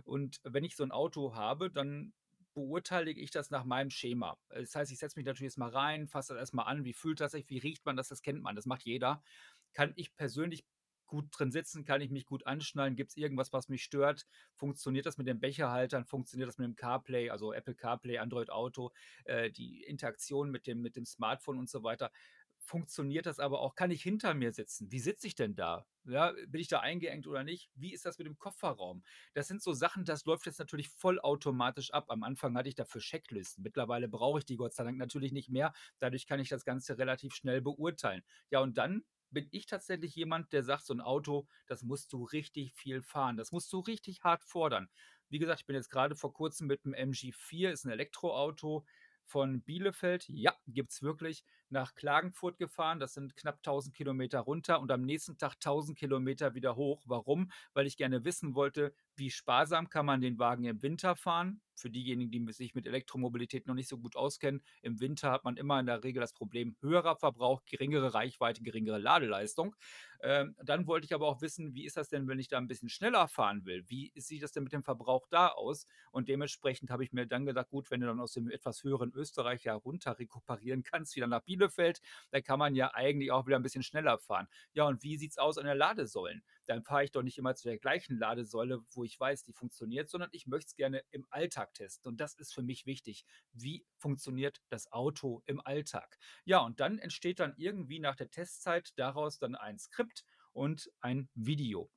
[0.04, 2.14] Und wenn ich so 'n Auto habe, dann
[2.54, 4.38] beurteile ich das nach meinem Schema.
[4.50, 6.84] Das heißt, ich setze mich natürlich erst mal rein, fasse das erst mal an.
[6.84, 7.50] Wie fühlt das sich?
[7.50, 8.08] Wie riecht man das?
[8.10, 9.24] Das kennt man, das macht jeder.
[9.74, 10.66] Kann ich persönlich
[11.12, 11.84] gut drin sitzen?
[11.84, 12.96] Kann ich mich gut anschnallen?
[12.96, 14.26] Gibt's irgendwas, was mich stört?
[14.56, 16.06] Funktioniert das mit den Becherhaltern?
[16.06, 18.92] Funktioniert das mit dem CarPlay, also Apple CarPlay, Android Auto,
[19.26, 22.12] äh, die Interaktion mit dem mit dem Smartphone und so weiter?
[22.62, 23.76] Funktioniert das aber auch?
[23.76, 24.92] Kann ich hinter mir sitzen?
[24.92, 25.86] Wie sitze ich denn da?
[26.06, 27.70] Ja, bin ich da eingeengt oder nicht?
[27.76, 29.04] Wie ist das mit dem Kofferraum?
[29.34, 32.06] Das sind so Sachen, das läuft jetzt natürlich vollautomatisch ab.
[32.10, 33.64] Am Anfang hatte ich dafür Checklisten.
[33.64, 35.74] Mittlerweile brauche ich die Gott sei Dank natürlich nicht mehr.
[36.00, 38.24] Dadurch kann ich das Ganze relativ schnell beurteilen.
[38.50, 42.24] Ja, und dann bin ich tatsächlich jemand, der sagt, so ein Auto, das musst du
[42.24, 43.38] richtig viel fahren.
[43.38, 44.90] Das musst du richtig hart fordern.
[45.30, 48.86] Wie gesagt, ich bin jetzt gerade vor kurzem mit dem MG4, ist ein Elektroauto,
[49.32, 53.00] von Bielefeld, ja, gibt es wirklich, nach Klagenfurt gefahren.
[53.00, 57.04] Das sind knapp 1000 Kilometer runter und am nächsten Tag 1000 Kilometer wieder hoch.
[57.06, 57.52] Warum?
[57.74, 61.62] Weil ich gerne wissen wollte, wie sparsam kann man den Wagen im Winter fahren?
[61.76, 65.58] Für diejenigen, die sich mit Elektromobilität noch nicht so gut auskennen, im Winter hat man
[65.58, 69.76] immer in der Regel das Problem höherer Verbrauch, geringere Reichweite, geringere Ladeleistung.
[70.22, 72.68] Ähm, dann wollte ich aber auch wissen, wie ist das denn, wenn ich da ein
[72.68, 73.84] bisschen schneller fahren will?
[73.88, 75.88] Wie sieht das denn mit dem Verbrauch da aus?
[76.12, 79.12] Und dementsprechend habe ich mir dann gedacht, gut, wenn du dann aus dem etwas höheren
[79.14, 83.58] Österreich ja runter rekuperieren kannst, wieder nach Bielefeld, dann kann man ja eigentlich auch wieder
[83.58, 84.48] ein bisschen schneller fahren.
[84.74, 86.44] Ja, und wie sieht es aus an der Ladesäulen?
[86.66, 90.10] Dann fahre ich doch nicht immer zu der gleichen Ladesäule, wo ich weiß, die funktioniert,
[90.10, 92.10] sondern ich möchte es gerne im Alltag testen.
[92.10, 93.26] Und das ist für mich wichtig.
[93.54, 96.18] Wie funktioniert das Auto im Alltag?
[96.46, 101.30] Ja, und dann entsteht dann irgendwie nach der Testzeit daraus dann ein Skript und ein
[101.34, 101.90] Video.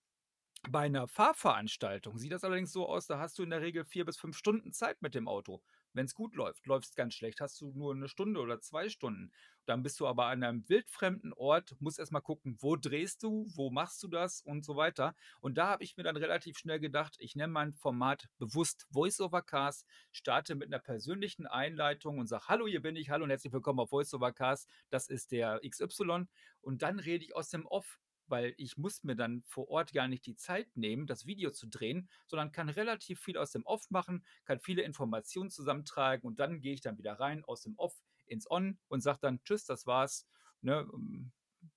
[0.70, 4.06] Bei einer Fahrveranstaltung sieht das allerdings so aus, da hast du in der Regel vier
[4.06, 5.62] bis fünf Stunden Zeit mit dem Auto.
[5.94, 8.88] Wenn es gut läuft, läuft es ganz schlecht, hast du nur eine Stunde oder zwei
[8.88, 9.30] Stunden.
[9.64, 13.70] Dann bist du aber an einem wildfremden Ort, musst erstmal gucken, wo drehst du, wo
[13.70, 15.14] machst du das und so weiter.
[15.40, 19.42] Und da habe ich mir dann relativ schnell gedacht, ich nenne mein Format bewusst Voice-Over
[19.42, 23.52] Cast, starte mit einer persönlichen Einleitung und sage, hallo, hier bin ich, hallo und herzlich
[23.52, 26.26] willkommen auf Voice-Over Cast, das ist der XY.
[26.60, 30.08] Und dann rede ich aus dem Off weil ich muss mir dann vor Ort gar
[30.08, 33.90] nicht die Zeit nehmen, das Video zu drehen, sondern kann relativ viel aus dem Off
[33.90, 37.94] machen, kann viele Informationen zusammentragen und dann gehe ich dann wieder rein aus dem Off
[38.26, 40.26] ins On und sage dann, tschüss, das war's.
[40.60, 41.32] Ne, ähm,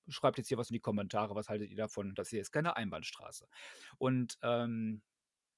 [0.08, 2.16] schreibt jetzt hier was in die Kommentare, was haltet ihr davon?
[2.16, 3.48] Das hier ist keine Einbahnstraße.
[3.98, 5.02] Und ähm,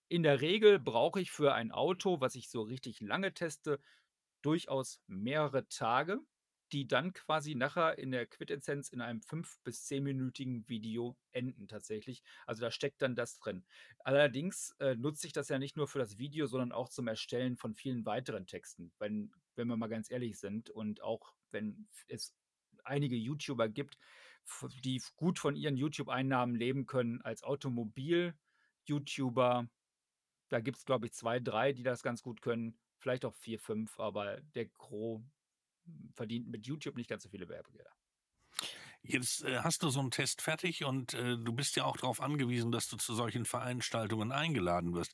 [0.07, 3.79] in der Regel brauche ich für ein Auto, was ich so richtig lange teste,
[4.41, 6.19] durchaus mehrere Tage
[6.71, 12.21] die dann quasi nachher in der Quintessenz in einem 5- bis 10-minütigen Video enden tatsächlich.
[12.45, 13.65] Also da steckt dann das drin.
[13.99, 17.57] Allerdings äh, nutze ich das ja nicht nur für das Video, sondern auch zum Erstellen
[17.57, 22.35] von vielen weiteren Texten, wenn, wenn wir mal ganz ehrlich sind und auch wenn es
[22.83, 23.97] einige YouTuber gibt,
[24.83, 29.69] die gut von ihren YouTube-Einnahmen leben können als Automobil-YouTuber.
[30.49, 32.77] Da gibt es, glaube ich, zwei, drei, die das ganz gut können.
[32.97, 35.21] Vielleicht auch vier, fünf, aber der Gros
[36.13, 37.91] verdient mit YouTube nicht ganz so viele Werbegelder.
[39.01, 42.21] Jetzt äh, hast du so einen Test fertig und äh, du bist ja auch darauf
[42.21, 45.13] angewiesen, dass du zu solchen Veranstaltungen eingeladen wirst.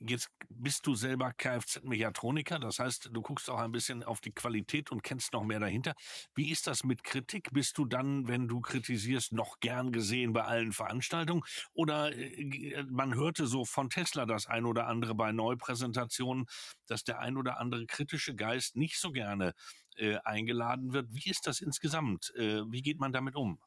[0.00, 4.90] Jetzt bist du selber Kfz-Mechatroniker, das heißt, du guckst auch ein bisschen auf die Qualität
[4.90, 5.94] und kennst noch mehr dahinter.
[6.34, 7.50] Wie ist das mit Kritik?
[7.52, 11.42] Bist du dann, wenn du kritisierst, noch gern gesehen bei allen Veranstaltungen?
[11.74, 16.46] Oder äh, man hörte so von Tesla das ein oder andere bei Neupräsentationen,
[16.86, 19.52] dass der ein oder andere kritische Geist nicht so gerne
[19.96, 21.06] äh, eingeladen wird.
[21.10, 22.32] Wie ist das insgesamt?
[22.36, 23.58] Äh, wie geht man damit um?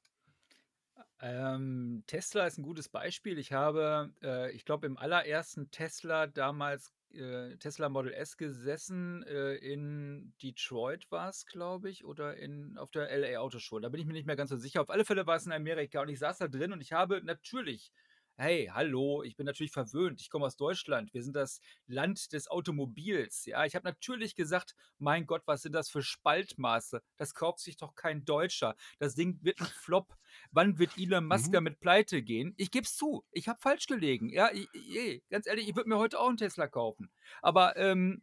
[1.20, 3.40] Ähm, Tesla ist ein gutes Beispiel.
[3.40, 9.24] Ich habe, äh, ich glaube, im allerersten Tesla damals äh, Tesla Model S gesessen.
[9.24, 13.80] Äh, in Detroit war es, glaube ich, oder in, auf der LA Autoshow.
[13.80, 14.82] Da bin ich mir nicht mehr ganz so sicher.
[14.82, 17.22] Auf alle Fälle war es in Amerika und ich saß da drin und ich habe
[17.24, 17.92] natürlich
[18.40, 22.48] hey, hallo, ich bin natürlich verwöhnt, ich komme aus Deutschland, wir sind das Land des
[22.48, 23.46] Automobils.
[23.46, 27.02] Ja, ich habe natürlich gesagt, mein Gott, was sind das für Spaltmaße?
[27.18, 28.76] Das kauft sich doch kein Deutscher.
[29.00, 30.16] Das Ding wird ein Flop.
[30.52, 31.54] Wann wird Elon Musk mhm.
[31.54, 32.54] damit pleite gehen?
[32.58, 34.30] Ich gebe es zu, ich habe falsch gelegen.
[34.30, 37.10] Ja, ich, ich, ganz ehrlich, ich würde mir heute auch einen Tesla kaufen.
[37.42, 38.22] Aber ähm,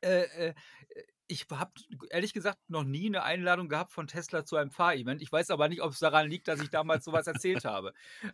[0.00, 0.54] äh, äh,
[1.28, 1.72] ich habe
[2.10, 5.22] ehrlich gesagt noch nie eine Einladung gehabt von Tesla zu einem Fahrevent.
[5.22, 7.92] Ich weiß aber nicht, ob es daran liegt, dass ich damals sowas erzählt habe.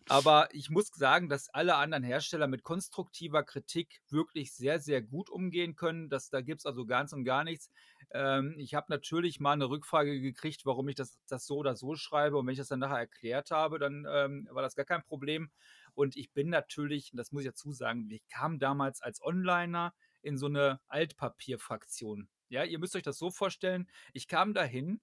[0.08, 5.30] Aber ich muss sagen, dass alle anderen Hersteller mit konstruktiver Kritik wirklich sehr, sehr gut
[5.30, 6.08] umgehen können.
[6.08, 7.70] Das, da gibt es also ganz und gar nichts.
[8.10, 11.94] Ähm, ich habe natürlich mal eine Rückfrage gekriegt, warum ich das, das so oder so
[11.94, 12.38] schreibe.
[12.38, 15.50] Und wenn ich das dann nachher erklärt habe, dann ähm, war das gar kein Problem.
[15.94, 20.36] Und ich bin natürlich, das muss ich dazu sagen, ich kam damals als Onliner in
[20.36, 25.00] so eine Altpapierfraktion ja, ihr müsst euch das so vorstellen, ich kam dahin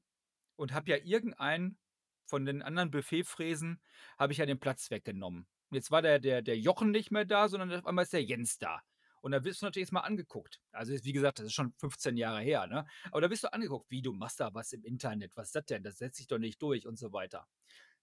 [0.55, 1.77] und habe ja irgendeinen
[2.25, 3.81] von den anderen Buffetfräsen,
[4.17, 5.47] habe ich ja den Platz weggenommen.
[5.71, 8.58] Jetzt war der, der, der Jochen nicht mehr da, sondern auf einmal ist der Jens
[8.58, 8.81] da.
[9.21, 10.62] Und da wirst du natürlich jetzt mal angeguckt.
[10.71, 12.86] Also, wie gesagt, das ist schon 15 Jahre her, ne?
[13.12, 15.65] Aber da wirst du angeguckt, wie du machst da was im Internet, was ist das
[15.65, 15.84] denn?
[15.84, 17.47] Das setzt sich doch nicht durch und so weiter.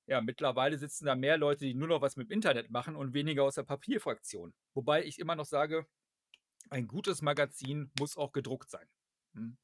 [0.06, 3.14] Ja, mittlerweile sitzen da mehr Leute, die nur noch was mit dem Internet machen und
[3.14, 4.52] weniger aus der Papierfraktion.
[4.74, 5.86] Wobei ich immer noch sage,
[6.70, 8.88] ein gutes Magazin muss auch gedruckt sein.
[9.34, 9.56] Hm.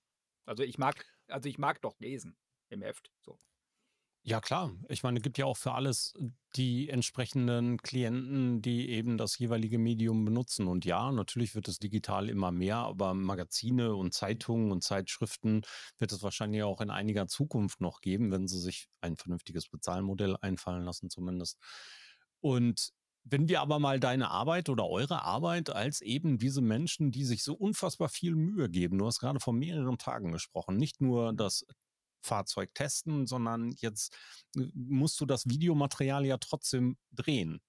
[0.47, 2.37] Also ich mag, also ich mag doch lesen
[2.71, 3.11] im Heft.
[3.21, 3.39] So.
[4.25, 4.73] Ja, klar.
[4.89, 6.13] Ich meine, es gibt ja auch für alles
[6.55, 10.67] die entsprechenden Klienten, die eben das jeweilige Medium benutzen.
[10.67, 15.63] Und ja, natürlich wird es digital immer mehr, aber Magazine und Zeitungen und Zeitschriften
[15.99, 20.37] wird es wahrscheinlich auch in einiger Zukunft noch geben, wenn sie sich ein vernünftiges Bezahlmodell
[20.41, 21.59] einfallen lassen zumindest.
[22.41, 22.93] Und
[23.31, 27.43] wenn wir aber mal deine Arbeit oder eure Arbeit als eben diese Menschen, die sich
[27.43, 31.65] so unfassbar viel Mühe geben, du hast gerade vor mehreren Tagen gesprochen, nicht nur das
[32.23, 34.17] Fahrzeug testen, sondern jetzt
[34.57, 37.61] äh, musst du das Videomaterial ja trotzdem drehen.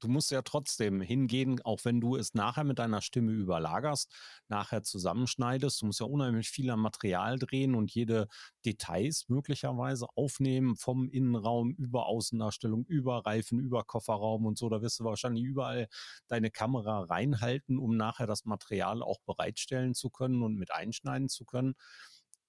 [0.00, 4.12] Du musst ja trotzdem hingehen, auch wenn du es nachher mit deiner Stimme überlagerst,
[4.48, 5.82] nachher zusammenschneidest.
[5.82, 8.28] Du musst ja unheimlich viel an Material drehen und jede
[8.64, 14.68] Details möglicherweise aufnehmen, vom Innenraum über Außendarstellung, über Reifen, über Kofferraum und so.
[14.68, 15.88] Da wirst du wahrscheinlich überall
[16.28, 21.44] deine Kamera reinhalten, um nachher das Material auch bereitstellen zu können und mit einschneiden zu
[21.44, 21.74] können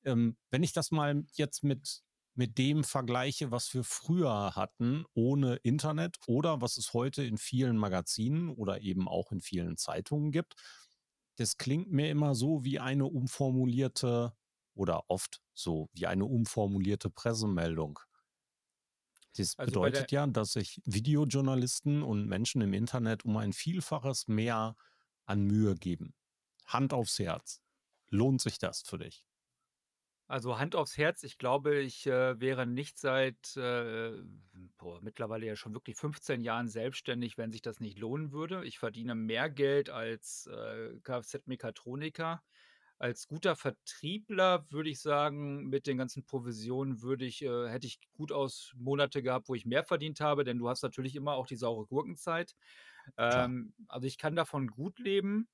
[0.04, 2.02] ähm, wenn ich das mal jetzt mit,
[2.42, 7.78] mit dem vergleiche, was wir früher hatten, ohne Internet oder was es heute in vielen
[7.78, 10.56] Magazinen oder eben auch in vielen Zeitungen gibt,
[11.36, 14.36] das klingt mir immer so wie eine umformulierte
[14.74, 18.00] oder oft so wie eine umformulierte Pressemeldung.
[19.38, 24.76] Das also bedeutet ja, dass sich Videojournalisten und Menschen im Internet um ein Vielfaches mehr
[25.26, 26.16] an Mühe geben.
[26.66, 27.62] Hand aufs Herz.
[28.10, 29.28] Lohnt sich das für dich?
[30.32, 34.14] Also Hand aufs Herz, ich glaube, ich äh, wäre nicht seit äh,
[34.78, 38.64] boah, mittlerweile ja schon wirklich 15 Jahren selbstständig, wenn sich das nicht lohnen würde.
[38.64, 42.42] Ich verdiene mehr Geld als äh, Kfz-Mechatroniker.
[42.98, 48.00] Als guter Vertriebler würde ich sagen, mit den ganzen Provisionen würde ich, äh, hätte ich
[48.14, 51.46] gut aus Monate gehabt, wo ich mehr verdient habe, denn du hast natürlich immer auch
[51.48, 52.56] die saure Gurkenzeit.
[53.18, 55.50] Ähm, also ich kann davon gut leben.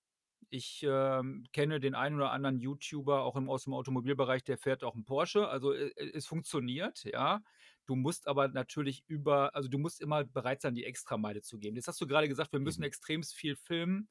[0.49, 4.83] Ich, ähm, kenne den einen oder anderen YouTuber auch im aus dem Automobilbereich, der fährt
[4.83, 5.47] auch 'n Porsche.
[5.49, 7.41] Also, äh, äh, es funktioniert, ja.
[7.86, 11.75] Du musst aber natürlich über also, du musst immer bereit sein, die Extrameile zu geben.
[11.75, 12.86] Jetzt hast du gerade gesagt, wir müssen Mhm.
[12.86, 14.10] extremst viel filmen.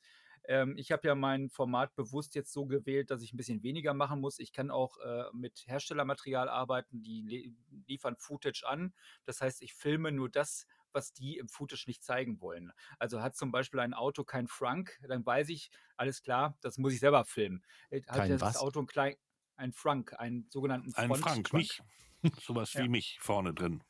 [0.48, 3.94] Ähm, ich habe ja mein Format bewusst jetzt so gewählt, dass ich ein bisschen weniger
[3.94, 4.38] machen muss.
[4.38, 7.54] Ich kann auch, äh, mit Herstellermaterial arbeiten, die
[7.86, 8.94] liefern Footage an.
[9.24, 10.66] Das heißt, ich filme nur das,
[10.96, 12.72] was die im Footage nicht zeigen wollen.
[12.98, 16.94] Also hat zum Beispiel ein Auto kein Frunk, dann weiß ich, alles klar, das muss
[16.94, 17.62] ich selber filmen.
[17.90, 18.56] Äh, hat kein das was?
[18.56, 19.14] Auto ein klein,
[19.56, 21.80] ein Frunk, einen sogenannten Front Ein Frank, mich.
[22.40, 22.88] Sowas wie ja.
[22.88, 23.84] mich vorne drin,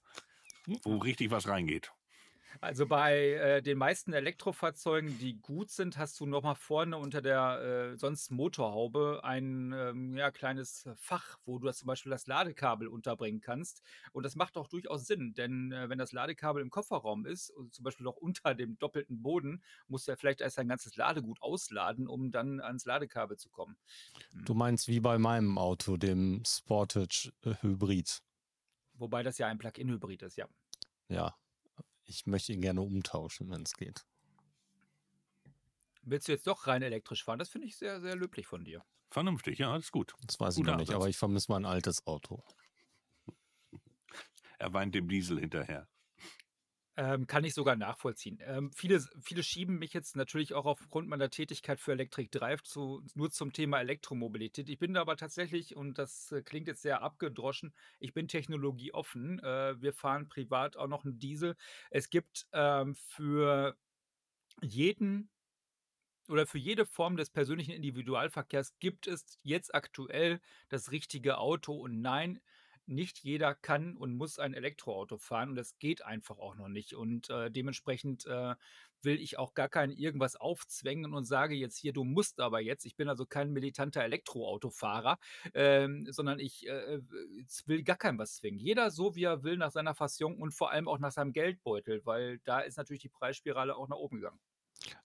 [0.83, 1.92] wo richtig was reingeht.
[2.61, 7.20] Also bei äh, den meisten Elektrofahrzeugen, die gut sind, hast du noch mal vorne unter
[7.20, 12.26] der äh, sonst Motorhaube ein ähm, ja, kleines Fach, wo du das zum Beispiel das
[12.26, 13.82] Ladekabel unterbringen kannst.
[14.12, 17.85] Und das macht auch durchaus Sinn, denn äh, wenn das Ladekabel im Kofferraum ist, zum
[17.85, 22.09] Beispiel auch unter dem doppelten Boden, musst du ja vielleicht erst ein ganzes Ladegut ausladen,
[22.09, 23.76] um dann ans Ladekabel zu kommen.
[24.32, 24.44] Hm.
[24.44, 28.22] Du meinst wie bei meinem Auto, dem Sportage äh, Hybrid.
[28.94, 30.48] Wobei das ja ein Plug-in-Hybrid ist, ja.
[31.09, 31.37] Ja,
[32.07, 34.05] ich möchte ihn gerne umtauschen, wenn es geht.
[36.03, 37.38] Willst du jetzt doch rein elektrisch fahren?
[37.38, 38.85] Das finde ich sehr, sehr löblich von dir.
[39.11, 40.14] Vernünftig, ja, das ist gut.
[40.25, 42.45] Das weiß Guter ich noch nicht, aber ich vermisse mein altes Auto.
[44.59, 45.88] Er weint dem Diesel hinterher.
[46.98, 48.38] Ähm, kann ich sogar nachvollziehen.
[48.40, 53.02] Ähm, viele, viele schieben mich jetzt natürlich auch aufgrund meiner Tätigkeit für Electric Drive zu,
[53.14, 54.70] nur zum Thema Elektromobilität.
[54.70, 59.40] Ich bin aber tatsächlich, und das äh, klingt jetzt sehr abgedroschen, ich bin technologieoffen.
[59.40, 61.54] Äh, wir fahren privat auch noch einen Diesel.
[61.90, 63.76] Es gibt ähm, für
[64.62, 65.30] jeden
[66.28, 71.74] oder für jede Form des persönlichen Individualverkehrs gibt es jetzt aktuell das richtige Auto.
[71.74, 72.40] Und nein,
[72.87, 76.94] nicht jeder kann und muss ein Elektroauto fahren und das geht einfach auch noch nicht.
[76.94, 78.55] Und äh, dementsprechend äh,
[79.03, 82.85] will ich auch gar kein irgendwas aufzwängen und sage jetzt hier, du musst aber jetzt.
[82.85, 85.18] Ich bin also kein militanter Elektroautofahrer,
[85.55, 87.01] ähm, sondern ich äh,
[87.66, 88.59] will gar kein was zwingen.
[88.59, 92.05] Jeder so, wie er will, nach seiner Fassion und vor allem auch nach seinem Geldbeutel,
[92.05, 94.40] weil da ist natürlich die Preisspirale auch nach oben gegangen.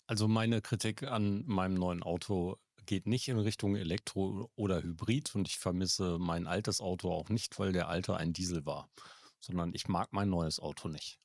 [0.07, 5.47] Also meine Kritik an meinem neuen Auto geht nicht in Richtung Elektro oder Hybrid und
[5.47, 8.89] ich vermisse mein altes Auto auch nicht, weil der alte ein Diesel war,
[9.39, 11.21] sondern ich mag mein neues Auto nicht.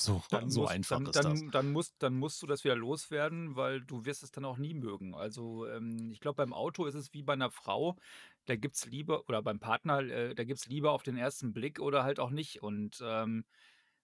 [0.00, 1.50] So, dann so musst, einfach dann, ist dann, das.
[1.50, 4.74] Dann musst, dann musst du das wieder loswerden, weil du wirst es dann auch nie
[4.74, 5.14] mögen.
[5.14, 7.96] Also ähm, ich glaube, beim Auto ist es wie bei einer Frau,
[8.44, 11.52] da gibt es Liebe, oder beim Partner, äh, da gibt es Liebe auf den ersten
[11.52, 12.62] Blick oder halt auch nicht.
[12.62, 13.44] Und ähm,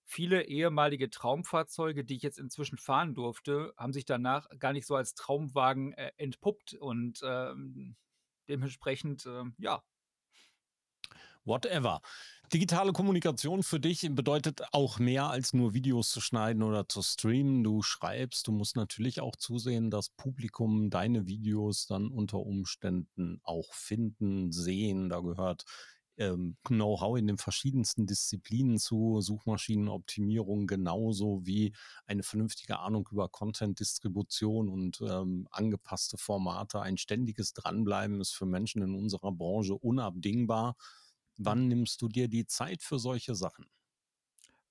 [0.04, 4.96] viele ehemalige Traumfahrzeuge, die ich jetzt inzwischen fahren durfte, haben sich danach gar nicht so
[4.96, 7.96] als Traumwagen äh, entpuppt und ähm,
[8.48, 9.82] dementsprechend, äh, ja.
[11.46, 12.00] Whatever.
[12.52, 17.64] Digitale Kommunikation für dich bedeutet auch mehr als nur Videos zu schneiden oder zu streamen.
[17.64, 23.74] Du schreibst, du musst natürlich auch zusehen, dass Publikum deine Videos dann unter Umständen auch
[23.74, 25.08] finden, sehen.
[25.08, 25.64] Da gehört
[26.18, 31.74] ähm, Know-how in den verschiedensten Disziplinen zu Suchmaschinenoptimierung, genauso wie
[32.06, 36.80] eine vernünftige Ahnung über Content-Distribution und ähm, angepasste Formate.
[36.80, 40.76] Ein ständiges Dranbleiben ist für Menschen in unserer Branche unabdingbar.
[41.36, 43.66] Wann nimmst du dir die Zeit für solche Sachen?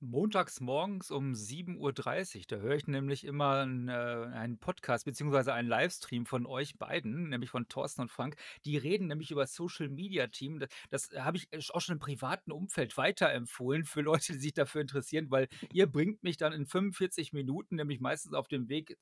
[0.03, 5.69] Montags morgens um 7:30 Uhr, da höre ich nämlich immer äh, einen Podcast beziehungsweise einen
[5.69, 8.35] Livestream von euch beiden, nämlich von Thorsten und Frank.
[8.65, 10.59] Die reden nämlich über Social Media Team.
[10.59, 14.81] D das habe ich auch schon im privaten Umfeld weiterempfohlen für Leute, die sich dafür
[14.81, 18.97] interessieren, weil ihr bringt mich dann in 45 Minuten, nämlich meistens auf dem Weg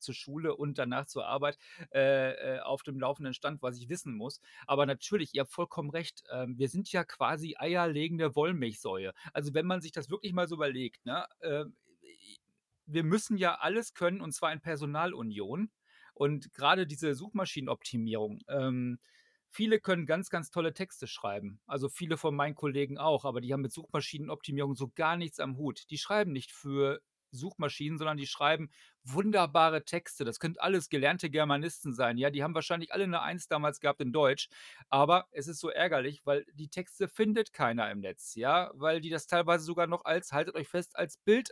[0.00, 1.58] zur Schule und danach zur Arbeit,
[1.94, 4.40] äh, äh, auf dem laufenden Stand, was ich wissen muss.
[4.66, 9.12] Aber natürlich, ihr habt vollkommen recht, ähm, wir sind ja quasi eierlegende Wollmilchsäue.
[9.32, 11.64] Also, wenn man sich das wirklich mal so überlegt, ne, äh,
[12.86, 15.70] wir müssen ja alles können und zwar in Personalunion.
[16.14, 18.98] Und gerade diese Suchmaschinenoptimierung, ähm,
[19.48, 21.60] viele können ganz, ganz tolle Texte schreiben.
[21.66, 25.56] Also viele von meinen Kollegen auch, aber die haben mit Suchmaschinenoptimierung so gar nichts am
[25.56, 25.84] Hut.
[25.90, 28.70] Die schreiben nicht für Suchmaschinen, sondern die schreiben
[29.04, 30.24] wunderbare Texte.
[30.24, 32.18] Das können alles gelernte Germanisten sein.
[32.18, 34.48] Ja, die haben wahrscheinlich alle eine Eins damals gehabt in Deutsch.
[34.88, 38.34] Aber es ist so ärgerlich, weil die Texte findet keiner im Netz.
[38.34, 41.50] Ja, weil die das teilweise sogar noch als, haltet euch fest, als Bild,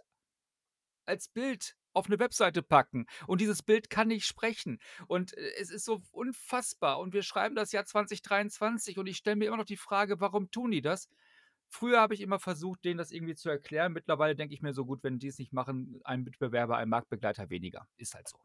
[1.06, 3.06] als Bild auf eine Webseite packen.
[3.26, 4.78] Und dieses Bild kann nicht sprechen.
[5.06, 7.00] Und äh, es ist so unfassbar.
[7.00, 10.50] Und wir schreiben das Jahr 2023 und ich stelle mir immer noch die Frage, warum
[10.50, 11.08] tun die das?
[11.70, 13.92] Früher habe ich immer versucht, denen das irgendwie zu erklären.
[13.92, 17.50] Mittlerweile denke ich mir so: „Gut, wenn die es nicht machen, ein Mitbewerber, ein Marktbegleiter
[17.50, 18.38] weniger.“ Ist halt so.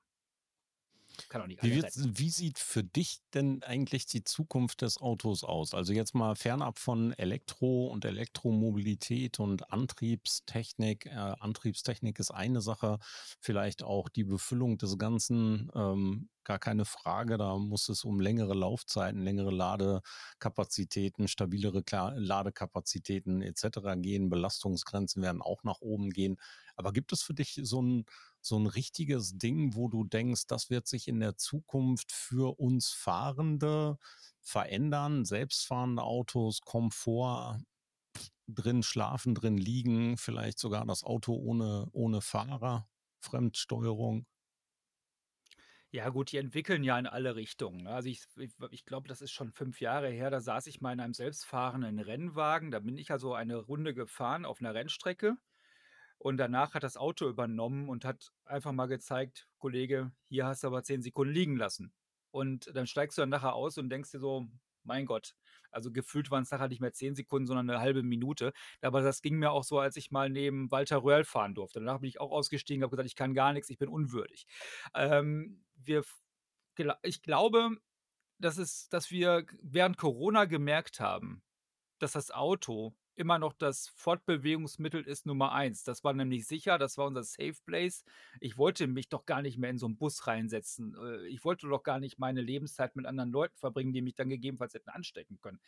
[1.27, 5.45] Kann auch nicht Wie, wird, wie sieht für dich denn eigentlich die Zukunft des Autos
[5.45, 5.73] aus?
[5.73, 11.05] Also jetzt mal fernab von Elektro und Elektromobilität und Antriebstechnik.
[11.05, 12.97] Äh, Antriebstechnik ist eine Sache,
[13.39, 17.37] vielleicht auch die Befüllung des Ganzen, ähm, gar keine Frage.
[17.37, 21.83] Da muss es um längere Laufzeiten, längere Ladekapazitäten, stabilere
[22.15, 23.95] Ladekapazitäten etc.
[23.97, 24.29] gehen.
[24.29, 26.37] Belastungsgrenzen werden auch nach oben gehen.
[26.75, 28.05] Aber gibt es für dich so ein
[28.45, 32.89] so ein richtiges Ding, wo du denkst, das wird sich in der Zukunft für uns
[32.89, 33.97] Fahrende
[34.41, 35.23] verändern?
[35.23, 37.59] Selbstfahrende Autos, Komfort,
[38.47, 42.89] drin schlafen, drin liegen, vielleicht sogar das Auto ohne, ohne Fahrer,
[43.21, 44.25] Fremdsteuerung.
[45.95, 47.91] Ja gut, die entwickeln ja in alle Richtungen, ne?
[47.91, 50.91] Also, ich ich ich glaube, das ist schon 5 Jahre her, da saß ich mal
[50.91, 52.71] in einem selbstfahrenden Rennwagen.
[52.71, 55.35] Da bin ich also eine Runde gefahren auf einer Rennstrecke
[56.19, 60.67] und danach hat das Auto übernommen und hat einfach mal gezeigt: „Kollege, hier hast du
[60.67, 61.93] aber 10 Sekunden liegen lassen.“
[62.31, 64.47] Und dann steigst du dann nachher aus und denkst dir so:
[64.83, 65.35] „Mein Gott.“
[65.73, 68.53] Also, gefühlt waren es nachher nicht mehr 10 Sekunden, sondern eine halbe Minute.
[68.81, 71.79] Aber das ging mir auch so, als ich mal neben Walter Röhrl fahren durfte.
[71.79, 74.45] Danach bin ich auch ausgestiegen, habe gesagt: „Ich kann gar nichts, ich bin unwürdig.“
[74.95, 76.03] Ähm, wir
[77.03, 77.77] ich glaube,
[78.39, 81.43] dass es dass wir während Corona gemerkt haben
[81.99, 85.83] dass das Auto immer noch das Fortbewegungsmittel ist Nummer eins.
[85.83, 88.03] Das war nämlich sicher, das war unser Safe Place.
[88.39, 90.95] Ich wollte mich doch gar nicht mehr in so 'n Bus reinsetzen.
[91.01, 94.29] Äh, ich wollte doch gar nicht meine Lebenszeit mit anderen Leuten verbringen, die mich dann
[94.29, 95.59] gegebenenfalls hätten anstecken können.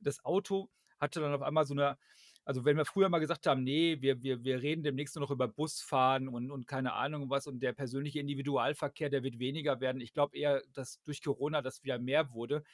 [0.00, 0.70] Das Auto
[1.00, 1.98] hatte dann auf einmal so 'ne
[2.44, 5.30] also, wenn wir früher mal gesagt haben: „Ne, wir wir wir reden demnächst nur noch
[5.30, 10.00] über Busfahren und und keine Ahnung was und der persönliche Individualverkehr, der wird weniger werden.“
[10.00, 12.64] Ich glaube eher, dass durch Corona das wieder mehr wurde.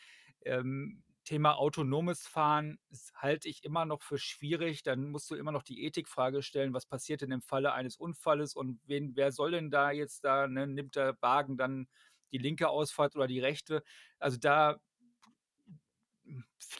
[0.44, 2.78] Ähm, Thema autonomes Fahren
[3.14, 4.82] halte ich immer noch für schwierig.
[4.84, 8.54] Dann musst du immer noch die Ethikfrage stellen: „Was passiert denn im Falle eines Unfalles
[8.56, 11.88] und wen wer soll denn da jetzt da ne, nimmt der Wagen dann
[12.32, 13.82] die linke Ausfahrt oder die rechte?“
[14.20, 14.78] Also, da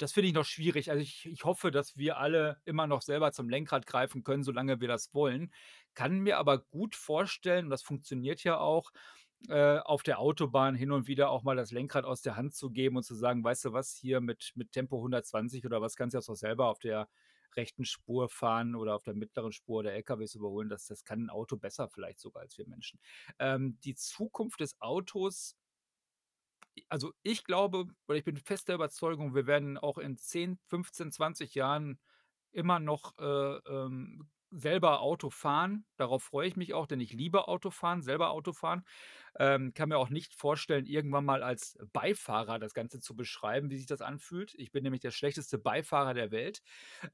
[0.00, 0.90] das finde ich noch schwierig.
[0.90, 4.80] Also, ich ich hoffe, dass wir alle immer noch selber zum Lenkrad greifen können, solange
[4.80, 5.52] wir das wollen.
[5.94, 8.90] Kann mir aber gut vorstellen, und das funktioniert ja auch,
[9.48, 12.70] äh, auf der Autobahn hin und wieder auch mal das Lenkrad aus der Hand zu
[12.70, 16.14] geben und zu sagen: „Weißt du was, hier mit mit Tempo 120 oder was kannst
[16.14, 17.08] du auch selber auf der
[17.56, 21.30] rechten Spur fahren oder auf der mittleren Spur der LKWs überholen.“ Das das kann 'n
[21.30, 23.00] Auto besser vielleicht sogar als wir Menschen.
[23.38, 25.54] Ähm, die Zukunft des Autos
[26.88, 31.10] also, ich glaube oder ich bin fest der Überzeugung, wir werden auch in 10, 15,
[31.12, 31.98] 20 Jahren
[32.52, 33.24] immer noch, äh,
[33.68, 35.84] ähm, selber Auto fahren.
[35.96, 38.84] Darauf freue ich mich auch, denn ich liebe Autofahren, selber Autofahren.
[39.38, 43.76] Ähm, kann mir auch nicht vorstellen, irgendwann mal als Beifahrer das Ganze zu beschreiben, wie
[43.76, 44.54] sich das anfühlt.
[44.56, 46.62] Ich bin nämlich der schlechteste Beifahrer der Welt.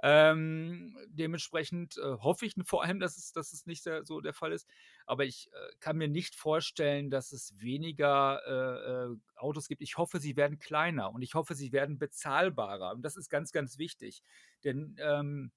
[0.03, 4.35] Ähm, dementsprechend, äh, hoffe ich vor allem, dass es dass es nicht der so der
[4.35, 4.68] Fall ist.
[5.07, 9.83] Aber ich, äh, kann mir nicht vorstellen, dass es weniger, äh, äh, Autos gibt.
[9.83, 12.93] Ich hoffe, sie werden kleiner und ich hoffe, sie werden bezahlbarer.
[12.93, 14.22] Und das ist ganz, ganz wichtig.
[14.64, 15.53] Denn, ähm,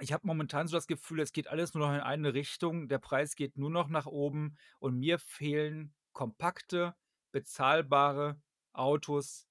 [0.00, 2.88] ich habe momentan so das Gefühl, es geht alles nur noch in eine Richtung.
[2.88, 6.94] Der Preis geht nur noch nach oben und mir fehlen kompakte,
[7.32, 8.40] bezahlbare
[8.72, 9.48] Autos,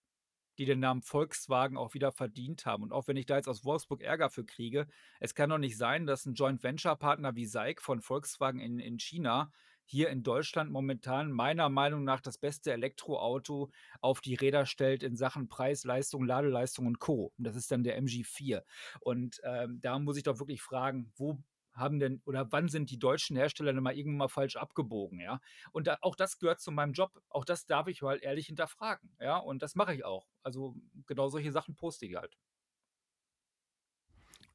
[0.58, 2.84] die den Namen Volkswagen auch wieder verdient haben.
[2.84, 4.88] Und auch wenn ich da jetzt aus Wolfsburg Ärger für kriege,
[5.20, 8.80] es kann doch nicht sein, dass ein Joint Venture Partner wie SAIC von Volkswagen in,
[8.80, 9.52] in China
[9.88, 13.71] hier in Deutschland momentan meiner Meinung nach das beste Elektroauto
[14.01, 17.33] auf die Räder stellt in Sachen Preis, Leistung, Ladeleistung und Co.
[17.38, 18.63] Und das ist dann der MG4.
[18.99, 21.39] Und ähm, da muss ich doch wirklich fragen, wo
[21.73, 25.39] haben denn oder wann sind die deutschen Hersteller denn mal irgendwann mal falsch abgebogen, ja?
[25.71, 27.21] Und da, auch das gehört zu meinem Job.
[27.29, 29.38] Auch das darf ich mal ehrlich hinterfragen, ja?
[29.38, 30.27] Und das mache ich auch.
[30.43, 30.75] Also
[31.05, 32.35] genau solche Sachen poste ich halt.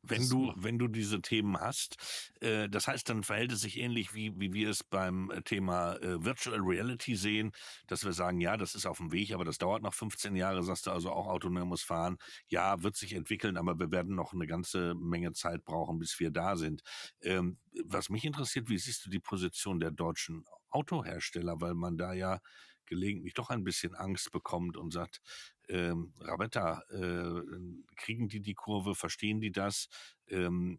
[0.04, 1.96] Wenn du, wenn du diese Themen hast,
[2.40, 5.94] äh, das heißt, dann verhält es sich ähnlich wie, wie wir es beim äh, Thema
[5.96, 7.52] äh, Virtual Reality sehen,
[7.86, 10.64] dass wir sagen, ja, das ist auf dem Weg, aber das dauert noch 15 Jahre,
[10.64, 12.18] sagst du also auch autonomes Fahren.
[12.48, 16.30] Ja, wird sich entwickeln, aber wir werden noch eine ganze Menge Zeit brauchen, bis wir
[16.32, 16.82] da sind.
[17.22, 22.12] Ähm, was mich interessiert, wie siehst du die Position der deutschen Autohersteller, weil man da
[22.12, 22.40] ja
[22.86, 25.20] gelegentlich doch ein bisschen Angst bekommt und sagt,
[25.68, 27.42] ähm, Ravetta, äh,
[27.96, 29.88] kriegen die die Kurve, verstehen die das?
[30.28, 30.78] Ähm,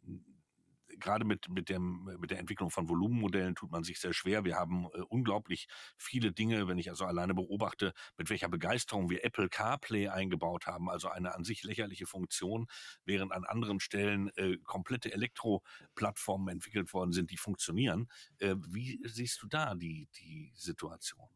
[0.99, 4.45] gerade mit, mit, dem, mit der Entwicklung von Volumenmodellen tut man sich sehr schwer.
[4.45, 9.23] Wir haben äh, unglaublich viele Dinge, wenn ich also alleine beobachte, mit welcher Begeisterung wir
[9.23, 12.67] Apple CarPlay eingebaut haben, also eine an sich lächerliche Funktion,
[13.05, 18.07] während an anderen Stellen äh, komplette Elektroplattformen entwickelt worden sind, die funktionieren.
[18.39, 21.27] Äh, wie siehst du da die, die Situation?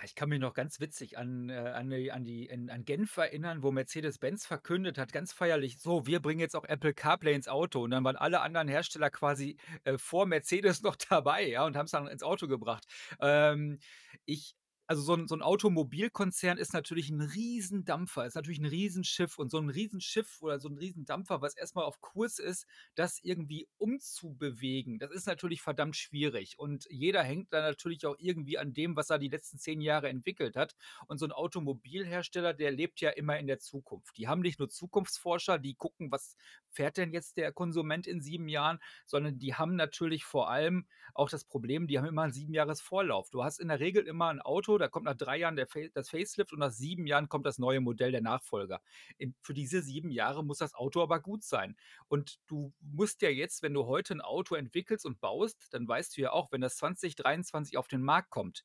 [0.00, 3.62] Ah, ich kann mich noch ganz witzig an, äh, an, die, an, an Genf erinnern,
[3.62, 7.82] wo Mercedes-Benz verkündet hat, ganz feierlich, so, wir bringen jetzt auch Apple CarPlay ins Auto.
[7.82, 11.84] Und dann waren alle anderen Hersteller quasi äh, vor Mercedes noch dabei, ja, und haben
[11.84, 12.86] es dann ins Auto gebracht.
[13.20, 13.78] Ähm,
[14.24, 14.54] ich
[14.90, 19.48] also so ein, so ein Automobilkonzern ist natürlich ein Riesendampfer, ist natürlich ein Riesenschiff und
[19.48, 22.66] so ein Riesenschiff oder so ein Riesendampfer, was erstmal auf Kurs ist,
[22.96, 26.58] das irgendwie umzubewegen, das ist natürlich verdammt schwierig.
[26.58, 30.08] Und jeder hängt da natürlich auch irgendwie an dem, was er die letzten zehn Jahre
[30.08, 30.74] entwickelt hat.
[31.06, 34.18] Und so ein Automobilhersteller, der lebt ja immer in der Zukunft.
[34.18, 36.34] Die haben nicht nur Zukunftsforscher, die gucken, was
[36.68, 41.30] fährt denn jetzt der Konsument in sieben Jahren, sondern die haben natürlich vor allem auch
[41.30, 43.30] das Problem, die haben immer einen sieben Jahres Vorlauf.
[43.30, 46.10] Du hast in der Regel immer ein Auto, da kommt nach drei Jahren Fa das
[46.10, 48.80] Facelift und nach sieben Jahren kommt das neue Modell der Nachfolger.
[49.18, 51.76] In, für diese sieben Jahre muss das Auto aber gut sein.
[52.08, 56.16] Und du musst ja jetzt, wenn du heute ein Auto entwickelst und baust, dann weißt
[56.16, 58.64] du ja auch, wenn das 2023 auf den Markt kommt,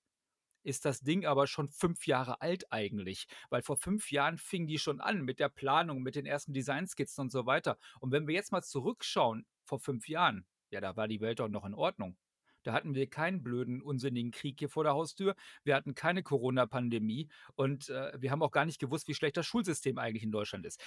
[0.66, 4.80] ist das Ding aber schon fünf Jahre alt eigentlich, weil vor fünf Jahren fing die
[4.80, 7.78] schon an mit der Planung, mit den ersten Designskizzen und so weiter.
[8.00, 11.50] Und wenn wir jetzt mal zurückschauen, vor fünf Jahren, ja, da war die Welt doch
[11.50, 12.18] noch in Ordnung.
[12.66, 15.36] Da hatten wir keinen blöden, unsinnigen Krieg hier vor der Haustür.
[15.64, 19.46] Wir hatten keine Corona-Pandemie und äh, wir haben auch gar nicht gewusst, wie schlecht das
[19.46, 20.82] Schulsystem eigentlich in Deutschland ist.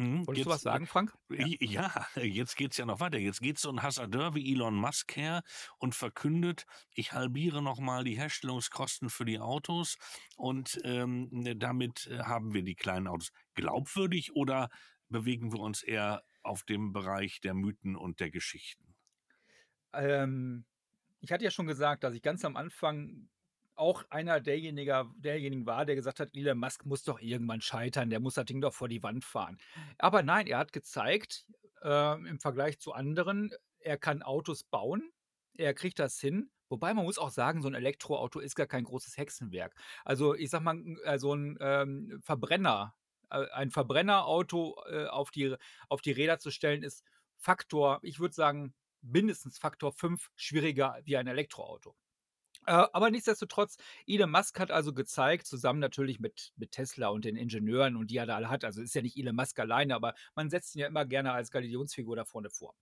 [0.00, 1.12] Mhm, Wolltest du was sagen, Frank?
[1.28, 3.18] Ja, ja jetzt geht es ja noch weiter.
[3.18, 5.42] Jetzt geht so ein Hasardeur wie Elon Musk her
[5.78, 9.96] und verkündet, ich halbiere nochmal die Herstellungskosten für die Autos
[10.36, 11.28] und ähm,
[11.58, 13.32] damit äh, haben wir die kleinen Autos.
[13.54, 14.68] Glaubwürdig oder
[15.08, 18.87] bewegen wir uns eher auf dem Bereich der Mythen und der Geschichten?
[19.92, 20.64] Ähm,
[21.20, 23.28] ich hatte ja schon gesagt, dass ich ganz am Anfang
[23.74, 28.20] auch einer derjenigen, derjenigen war, der gesagt hat, Elon Musk muss doch irgendwann scheitern, der
[28.20, 29.58] muss das Ding doch vor die Wand fahren.
[29.98, 31.46] Aber nein, er hat gezeigt,
[31.82, 35.12] äh, im Vergleich zu anderen, er kann Autos bauen,
[35.56, 36.50] er kriegt das hin.
[36.68, 39.74] Wobei man muss auch sagen, so ein Elektroauto ist gar kein großes Hexenwerk.
[40.04, 42.94] Also ich sag mal, äh, so ein ähm, Verbrenner,
[43.30, 45.54] äh, ein Verbrennerauto äh, auf, die,
[45.88, 47.04] auf die Räder zu stellen, ist
[47.36, 51.94] Faktor, ich würde sagen, mindestens Faktor 5 schwieriger wie ein Elektroauto.
[52.66, 57.34] Äh, aber nichtsdestotrotz, Elon Musk hat also gezeigt, zusammen natürlich mit, mit Tesla und den
[57.34, 60.14] Ingenieuren und die er da alle hat, also ist ja nicht Elon Musk alleine, aber
[60.34, 62.74] man setzt ihn ja immer gerne als Galileonsfigur da vorne vor.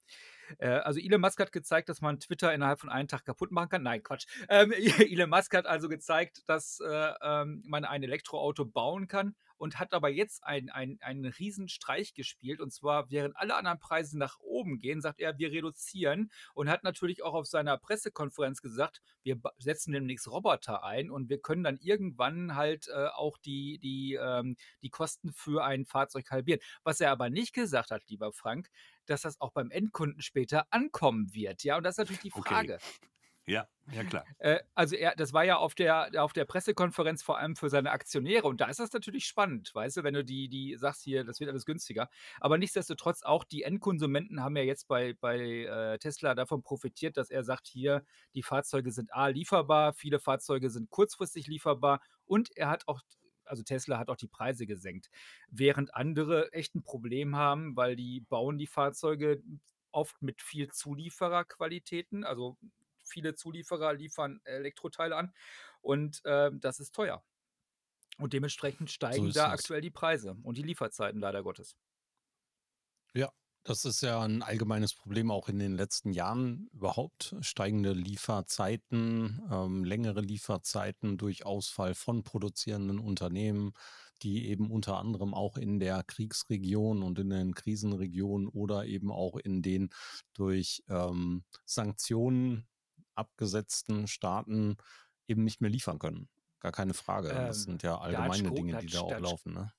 [0.59, 3.69] Äh, also Elon Musk hat gezeigt, dass man Twitter innerhalb von einem Tag kaputt machen
[3.69, 3.83] kann.
[3.85, 4.27] Nein, Quatsch.
[4.49, 9.79] Ähm, Elon Musk hat also gezeigt, dass äh, ähm, man ein Elektroauto bauen kann und
[9.79, 12.61] hat aber jetzt einen, einen, einen riesen Streich gespielt.
[12.61, 16.85] Und zwar, während alle anderen Preise nach oben gehen, sagt er, wir reduzieren und hat
[16.85, 21.79] natürlich auch auf seiner Pressekonferenz gesagt, wir setzen demnächst Roboter ein und wir können dann
[21.79, 26.61] irgendwann halt äh, auch die, die, ähm, die Kosten für ein Fahrzeug halbieren.
[26.85, 28.69] Was er aber nicht gesagt hat, lieber Frank,
[29.07, 31.65] dass das auch beim Endkunden später ankommen wird.
[31.65, 32.75] Ja, und das ist natürlich die Frage.
[32.75, 33.09] Okay.
[33.47, 34.24] Ja, ja klar.
[34.38, 37.92] Äh, also er, das war ja auf der, auf der Pressekonferenz vor allem für seine
[37.92, 41.22] Aktionäre und da ist das natürlich spannend, weißt du, wenn du die, die sagst hier,
[41.22, 42.11] das wird alles günstiger.
[42.40, 47.30] Aber nichtsdestotrotz auch die Endkonsumenten haben ja jetzt bei, bei äh, Tesla davon profitiert, dass
[47.30, 52.68] er sagt, hier, die Fahrzeuge sind A lieferbar, viele Fahrzeuge sind kurzfristig lieferbar und er
[52.68, 53.01] hat auch
[53.44, 55.09] also Tesla hat auch die Preise gesenkt,
[55.49, 59.40] während andere echt ein Problem haben, weil die bauen die Fahrzeuge
[59.92, 62.59] oft mit viel Zuliefererqualitäten, also
[63.07, 65.33] viele Zulieferer liefern Elektroteile an
[65.81, 67.23] und äh, das ist teuer.
[68.19, 69.61] Und dementsprechend So steigen ist da das.
[69.61, 71.77] aktuell die Preise und die Lieferzeiten leider Gottes.
[73.15, 73.31] Ja,
[73.65, 77.35] das ist ja ein allgemeines Problem auch in den letzten Jahren überhaupt.
[77.41, 83.73] Steigende Lieferzeiten, ähm, längere Lieferzeiten durch Ausfall von produzierenden Unternehmen,
[84.23, 89.37] die eben unter anderem auch in der Kriegsregion und in den Krisenregionen oder eben auch
[89.37, 89.91] in den
[90.33, 92.67] durch ähm, Sanktionen
[93.17, 94.77] abgesetzten Staaten
[95.29, 96.29] eben nicht mehr liefern können.
[96.61, 97.45] Gar keine Frage.
[97.47, 99.73] Das Ähm, sind ja allgemeine Dinge, die da auch laufen, ne?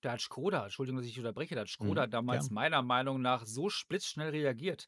[0.00, 2.50] da hat Škoda Entschuldigung, dass ich unterbreche, da hat Škoda Mhm, damals gern.
[2.50, 4.86] meiner Meinung nach so blitzschnell reagiert.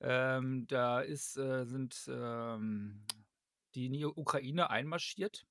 [0.00, 3.06] Ähm, da ist äh, sind, ähm,
[3.74, 5.46] die in die Ukraine einmarschiert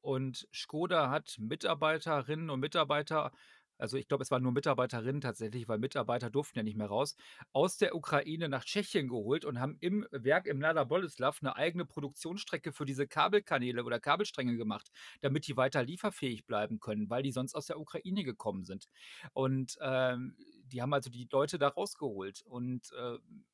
[0.00, 3.32] und Škoda hat Mitarbeiterinnen und Mitarbeiter
[3.78, 7.16] also, ich glaube, es waren nur Mitarbeiterinnen tatsächlich, weil Mitarbeiter durften ja nicht mehr raus,
[7.52, 11.84] aus der Ukraine nach Tschechien geholt und haben im Werk im Mladá Boleslav 'ne eigene
[11.86, 17.32] Produktionsstrecke für diese Kabelkanäle oder Kabelstränge gemacht, damit die weiter lieferfähig bleiben können, weil die
[17.32, 18.86] sonst aus der Ukraine gekommen sind.
[19.32, 22.42] Und, ähm, die haben also die Leute da rausgeholt.
[22.42, 23.44] Und, ähm,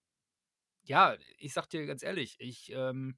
[0.85, 3.17] ja, ich sage dir ganz ehrlich, ich, ähm,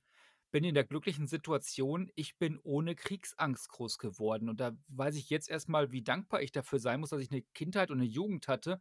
[0.53, 4.49] bin in der glücklichen Situation, ich bin ohne Kriegsangst groß geworden.
[4.49, 7.31] Und da weiß ich jetzt erst mal, wie dankbar ich dafür sein muss, dass ich
[7.31, 8.81] 'ne Kindheit und 'ne Jugend hatte.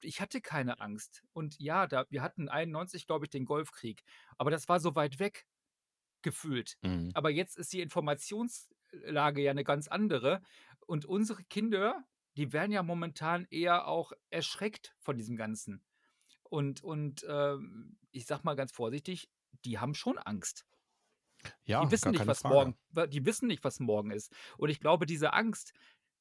[0.00, 1.22] Ich hatte keine Angst.
[1.32, 4.02] Und ja, da wir hatten 91, glaube ich, den Golfkrieg,
[4.38, 5.46] aber das war so weit weg
[6.22, 6.78] gefühlt.
[6.82, 7.16] Mhm.
[7.16, 10.42] Aber jetzt ist die Informationslage ja 'ne ganz andere.
[10.86, 12.04] Und unsere Kinder,
[12.36, 15.84] die werden ja momentan eher auch erschreckt von diesem Ganzen.
[16.44, 19.30] Und und, ähm, ich sage mal ganz vorsichtig,
[19.66, 20.64] die haben schon Angst.
[21.54, 22.44] Die Ja, wissen gar nicht, was Frage.
[22.44, 22.78] morgen
[23.08, 24.32] die wissen nicht, was morgen ist.
[24.58, 25.72] Und ich glaube, diese Angst,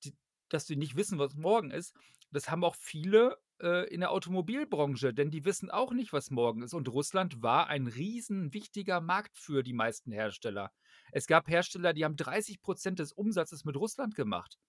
[0.03, 0.13] die
[0.49, 1.95] dass die nicht wissen, was morgen ist,
[2.31, 6.61] das haben auch viele, äh, in der Automobilbranche, denn die wissen auch nicht, was morgen
[6.61, 6.73] ist.
[6.73, 10.71] Und Russland war ein riesen wichtiger Markt für die meisten Hersteller.
[11.11, 14.59] Es gab Hersteller, die haben 30% des Umsatzes mit Russland gemacht.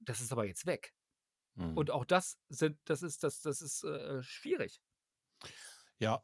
[0.00, 0.94] Das ist aber jetzt weg.
[1.56, 1.76] Mhm.
[1.76, 4.80] Und auch das sind das ist das das ist, äh, schwierig.
[5.98, 6.22] Ja,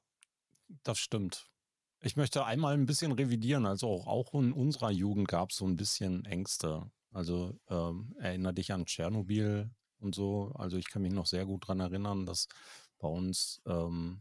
[0.84, 1.46] das stimmt.
[2.06, 3.66] Ich möchte einmal 'n bisschen revidieren.
[3.66, 6.88] Also, auch auch in unserer Jugend gab's so 'n bisschen Ängste.
[7.12, 10.52] Also, ähm, erinnere dich an Tschernobyl und so.
[10.54, 12.46] Also, ich kann mich noch sehr gut dran erinnern, dass
[13.00, 14.20] bei uns, ähm,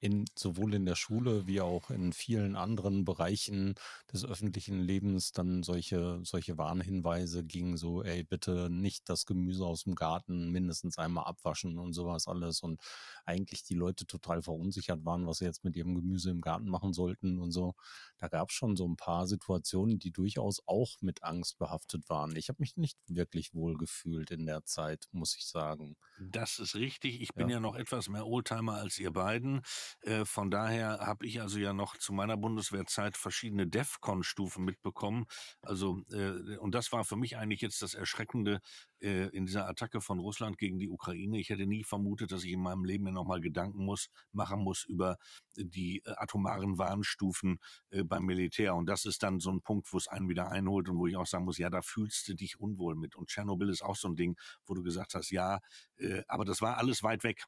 [0.00, 3.74] in sowohl in der Schule wie auch in vielen anderen Bereichen
[4.12, 9.94] des öffentlichen Lebens dann solche solche Warnhinweise gingen, so: „Ey, bitte nicht das Gemüse aus'm
[9.94, 12.60] Garten mindestens einmal abwaschen“ und so was alles.
[12.62, 12.80] Und
[13.24, 16.92] eigentlich die Leute total verunsichert waren, was sie jetzt mit ihrem Gemüse im Garten machen
[16.92, 17.74] sollten und so.
[18.18, 22.36] Da gab's schon so 'n paar Situationen, die durchaus auch mit Angst behaftet waren.
[22.36, 25.96] Ich habe mich nicht wirklich wohlgefühlt in der Zeit, muss ich sagen.
[26.18, 27.20] Das ist richtig.
[27.20, 27.50] Ich bin Ja.
[27.50, 29.60] ja noch etwas mehr Oldtimer als ihr beiden.
[30.02, 35.26] Äh, von daher habe ich also ja noch zu meiner Bundeswehrzeit verschiedene DEFCON-Stufen mitbekommen.
[35.62, 38.60] Also, äh, und das war für mich eigentlich jetzt das Erschreckende,
[39.00, 41.38] äh, in dieser Attacke von Russland gegen die Ukraine.
[41.38, 44.60] Ich hätte nie vermutet, dass ich in meinem Leben mir noch mal Gedanken muss machen
[44.60, 45.16] muss über
[45.56, 47.58] die, äh, atomaren Warnstufen,
[47.90, 48.74] äh, beim Militär.
[48.74, 51.26] Und das ist dann so 'n Punkt, wo's einen wieder einholt und wo ich auch
[51.26, 54.16] sagen muss: „Ja, da fühlst du dich unwohl mit.“ Und Tschernobyl ist auch so 'n
[54.16, 55.60] Ding, wo du gesagt hast: „Ja“,
[55.98, 57.44] äh, aber das war alles weit weg.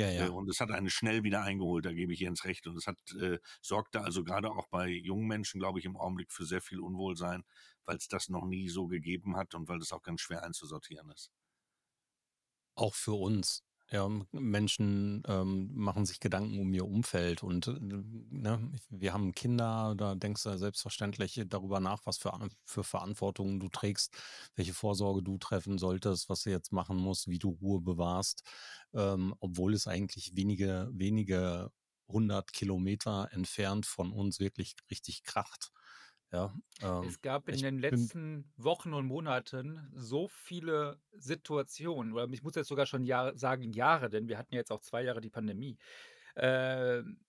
[0.00, 0.28] Ja, Äh, ja.
[0.28, 2.66] und es hat einen schnell wieder eingeholt, da gebe ich Jens recht.
[2.66, 6.32] Und es hat äh, sorgte also grade auch bei jungen Menschen, glaube ich, im Augenblick
[6.32, 7.44] für sehr viel Unwohlsein,
[7.84, 11.30] weil's das noch nie so gegeben hat und weil das auch ganz schwer einzusortieren ist.
[12.74, 13.62] Auch für uns.
[13.92, 19.94] Ja, Menschen, ähm, machen sich Gedanken um ihr Umfeld und, äh, ne, wir haben Kinder,
[19.96, 22.32] da denkst du selbstverständlich darüber nach, was für
[22.64, 24.14] für Verantwortung du trägst,
[24.54, 28.44] welche Vorsorge du treffen solltest, was du jetzt machen musst, wie du Ruhe bewahrst,
[28.94, 31.72] ähm, obwohl es eigentlich wenige wenige
[32.06, 35.72] 100 Kilometer entfernt von uns wirklich richtig kracht.
[36.32, 42.28] Ja, ähm, Es gab in ich den letzten Wochen und Monaten so viele Situationen, oder
[42.30, 45.02] ich muss jetzt sogar schon Jahre sagen Jahre, denn wir hatten ja jetzt auch 2
[45.02, 45.78] Jahre die Pandemie.
[46.36, 47.24] Ähm,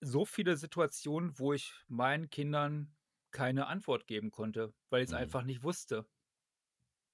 [0.00, 2.96] so viele Situationen, wo ich meinen Kindern
[3.32, 5.36] keine Antwort geben konnte, weil ich's Mhm.
[5.36, 6.06] einfach nicht wusste.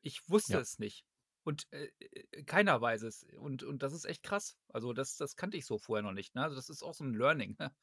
[0.05, 0.61] Ich wusste Ja.
[0.61, 1.05] es nicht.
[1.45, 3.25] Und, äh, äh, keiner weiß es.
[3.39, 4.59] Und und das ist echt krass.
[4.69, 6.43] Also, das das kannte ich so vorher noch nicht, ne?
[6.43, 7.75] Also, das ist auch so 'n Learning, ne?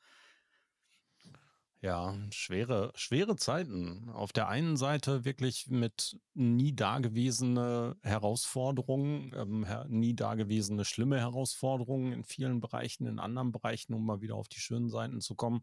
[1.82, 4.09] Ja, schwere schwere Zeiten.
[4.09, 12.23] Auf der einen Seite wirklich mit nie dagewesene Herausforderungen, ähm, nie dagewesene schlimme Herausforderungen in
[12.25, 13.07] vielen Bereichen.
[13.07, 15.61] In anderen Bereichen, um mal wieder auf die schönen Seiten zu kommen,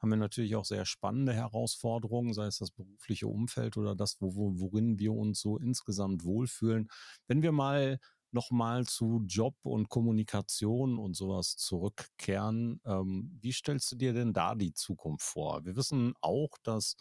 [0.00, 4.34] haben wir natürlich auch sehr spannende Herausforderungen, sei es das berufliche Umfeld oder das, wo
[4.60, 6.88] worin wir uns so insgesamt wohlfühlen.
[7.26, 8.00] Wenn wir mal
[8.34, 14.12] noch mal zu Job und Kommunikation und so was zurückkehren, ähm, wie stellst du dir
[14.12, 15.64] denn da die Zukunft vor?
[15.64, 16.96] Wir wissen auch, dass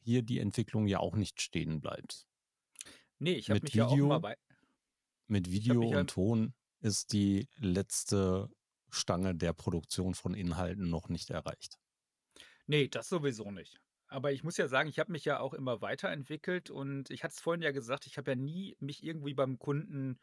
[0.00, 2.26] hier die Entwicklung ja auch nicht stehen bleibt.
[3.18, 4.36] Nee, ich habe mich ja auch immer Video bei
[5.28, 8.50] mit Video mich ja und Ton ist die letzte
[8.90, 11.78] Stange der Produktion von Inhalten noch nicht erreicht.
[12.66, 13.80] Ne, das sowieso nicht.
[14.08, 17.32] Aber ich muss ja sagen, ich habe mich ja auch immer weiterentwickelt und ich hatte
[17.32, 20.20] es vorhin ja gesagt, ich habe ja nie mich irgendwie beim Kunden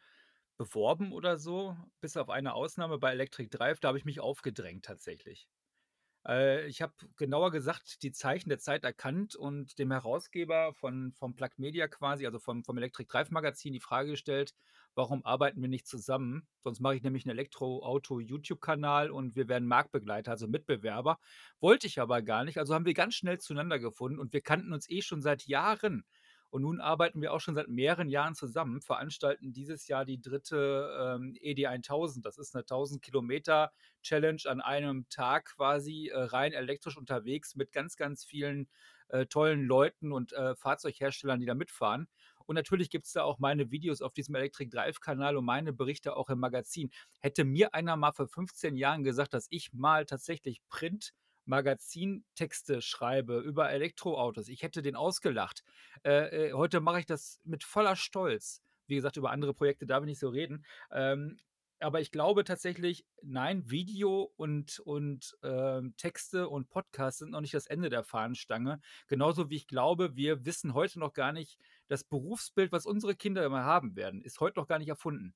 [0.60, 4.86] beworben oder so, bis auf eine Ausnahme bei Electric Drive, da habe ich mich aufgedrängt
[4.86, 5.50] tatsächlich.
[6.28, 11.36] Äh, ich habe genauer gesagt die Zeichen der Zeit erkannt und dem Herausgeber von vom
[11.36, 14.54] Plug Media quasi, also vom vom Electric Drive Magazin die Frage gestellt:
[14.96, 16.48] „Warum arbeiten wir nicht zusammen?
[16.62, 21.20] Sonst mache ich nämlich 'n Elektroauto-YouTube-Kanal und wir werden Marktbegleiter, also Mitbewerber.“
[21.62, 24.74] Wollte ich aber gar nicht, also haben wir ganz schnell zueinander gefunden und wir kannten
[24.74, 26.06] uns eh schon seit Jahren.
[26.50, 31.18] Und nun arbeiten wir auch schon seit mehreren Jahren zusammen, veranstalten dieses Jahr die dritte
[31.20, 32.22] ähm, ED1000.
[32.24, 33.72] Das ist eine 1000 Kilometer
[34.02, 38.68] Challenge an einem Tag quasi äh, rein elektrisch unterwegs mit ganz, ganz vielen
[39.10, 42.08] äh, tollen Leuten und äh, Fahrzeugherstellern, die da mitfahren.
[42.46, 46.18] Und natürlich gibt es da auch meine Videos auf diesem Electric Drive-Kanal und meine Berichte
[46.18, 46.90] auch im Magazin.
[47.20, 51.14] Hätte mir einer mal vor 15 Jahren gesagt, dass ich mal tatsächlich Print
[51.50, 54.48] Magazintexte schreibe über Elektroautos.
[54.48, 55.64] Ich hätte den ausgelacht.
[56.06, 58.62] Äh, äh, heute mache ich das mit voller Stolz.
[58.88, 60.64] Wie gesagt, über andere Projekte darf ich nicht so reden.
[60.92, 61.40] Ähm,
[61.82, 67.54] aber ich glaube tatsächlich, nein, Video und, und ähm, Texte und Podcasts sind noch nicht
[67.54, 68.82] das Ende der Fahnenstange.
[69.08, 73.46] Genauso wie ich glaube, wir wissen heute noch gar nicht, das Berufsbild, was unsere Kinder
[73.46, 75.34] immer haben werden, ist heute noch gar nicht erfunden.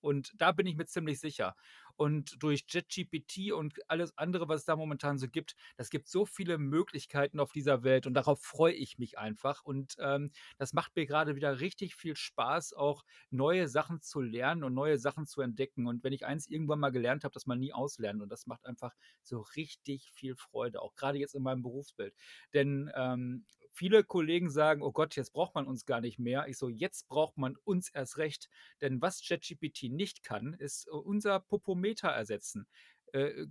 [0.00, 1.56] Und da bin ich mir ziemlich sicher.
[1.96, 6.26] Und durch ChatGPT und alles andere, was es da momentan so gibt, das gibt so
[6.26, 9.62] viele Möglichkeiten auf dieser Welt und darauf freue ich mich einfach.
[9.64, 14.64] Und ähm, das macht mir gerade wieder richtig viel Spaß, auch neue Sachen zu lernen
[14.64, 15.86] und neue Sachen zu entdecken.
[15.86, 18.22] Und wenn ich eins irgendwann mal gelernt habe, dass man nie auslernt.
[18.22, 22.14] Und das macht einfach so richtig viel Freude, auch gerade jetzt in meinem Berufsbild.
[22.54, 23.44] Denn ähm,
[23.76, 26.48] viele Kollegen sagen, oh Gott, jetzt braucht man uns gar nicht mehr.
[26.48, 28.48] Ich so, jetzt braucht man uns erst recht.
[28.80, 32.66] Denn was ChatGPT nicht kann, ist äh, unser Popometer ersetzen.
[33.12, 33.46] Äh,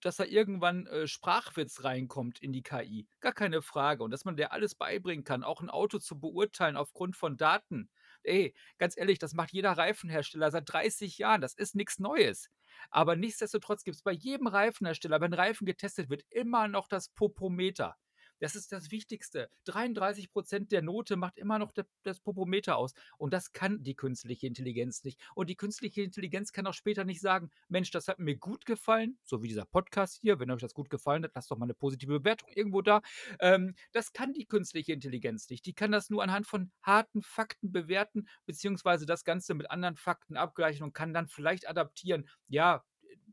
[0.00, 3.08] dass da irgendwann äh, Sprachwitz reinkommt in die KI.
[3.20, 4.04] Gar keine Frage.
[4.04, 7.90] Und dass man der alles beibringen kann, auch ein Auto zu beurteilen aufgrund von Daten.
[8.22, 11.40] Ey, ganz ehrlich, das macht jeder Reifenhersteller seit 30 Jahren.
[11.40, 12.48] Das ist nichts Neues.
[12.90, 17.96] Aber nichtsdestotrotz gibt es bei jedem Reifenhersteller, wenn Reifen getestet wird, immer noch das Popometer.
[18.40, 19.50] Das ist das Wichtigste.
[19.64, 21.72] 33 Prozent der Note macht immer noch
[22.02, 22.94] das Popometer aus.
[23.16, 25.20] Und das kann die künstliche Intelligenz nicht.
[25.34, 29.18] Und die künstliche Intelligenz kann auch später nicht sagen, Mensch, das hat mir gut gefallen,
[29.24, 30.38] so wie dieser Podcast hier.
[30.38, 33.02] Wenn euch das gut gefallen hat, lasst doch mal eine positive Bewertung irgendwo da.
[33.40, 35.66] Ähm, das kann die künstliche Intelligenz nicht.
[35.66, 40.36] Die kann das nur anhand von harten Fakten bewerten, beziehungsweise das Ganze mit anderen Fakten
[40.36, 42.28] abgleichen und kann dann vielleicht adaptieren.
[42.48, 42.84] Ja,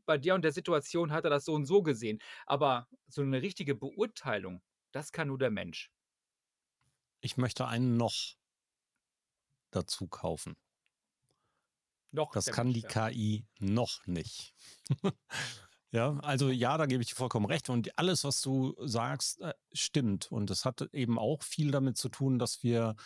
[0.06, 2.20] bei der und der Situation hat er das so und so gesehen.
[2.46, 4.62] Aber so eine richtige Beurteilung,
[4.96, 5.90] das kann nur der Mensch.
[7.20, 8.14] Ich möchte einen noch
[9.70, 10.56] dazu kaufen.
[12.12, 13.10] Noch Das kann Mensch, die ja.
[13.10, 14.54] KI noch nicht.
[15.92, 17.70] Ja, also ja, da gebe ich dir vollkommen recht.
[17.70, 20.30] Und alles, was du sagst, äh, stimmt.
[20.30, 22.96] Und es hat eben auch viel damit zu tun, dass wir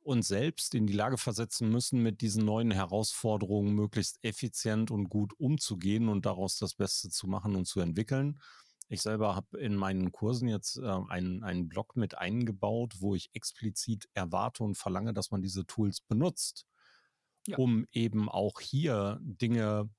[0.00, 5.32] uns selbst in die Lage versetzen müssen, mit diesen neuen Herausforderungen möglichst effizient und gut
[5.38, 8.40] umzugehen und daraus das Beste zu machen und zu entwickeln.
[8.88, 13.30] Ich selber habe in meinen Kursen jetzt äh, einen, einen Blog mit eingebaut, wo ich
[13.34, 16.66] explizit erwarte und verlange, dass man diese Tools benutzt,
[17.46, 17.56] Ja.
[17.58, 19.90] um eben auch hier Dinge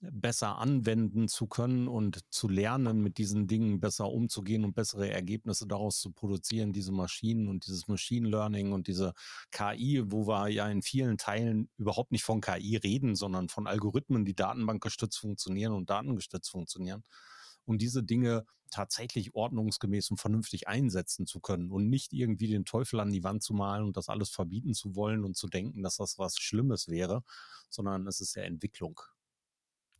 [0.00, 5.66] besser anwenden zu können und zu lernen, mit diesen Dingen besser umzugehen und bessere Ergebnisse
[5.68, 9.12] daraus zu produzieren, diese Maschinen und dieses Machine Learning und diese
[9.52, 14.24] KI, wo wir ja in vielen Teilen überhaupt nicht von KI reden, sondern von Algorithmen,
[14.24, 17.04] die datenbankgestützt funktionieren und datengestützt funktionieren,
[17.66, 23.00] um diese Dinge tatsächlich ordnungsgemäß und vernünftig einsetzen zu können und nicht irgendwie den Teufel
[23.00, 25.98] an die Wand zu malen und das alles verbieten zu wollen und zu denken, dass
[25.98, 27.22] das was Schlimmes wäre,
[27.68, 29.00] sondern es ist ja Entwicklung.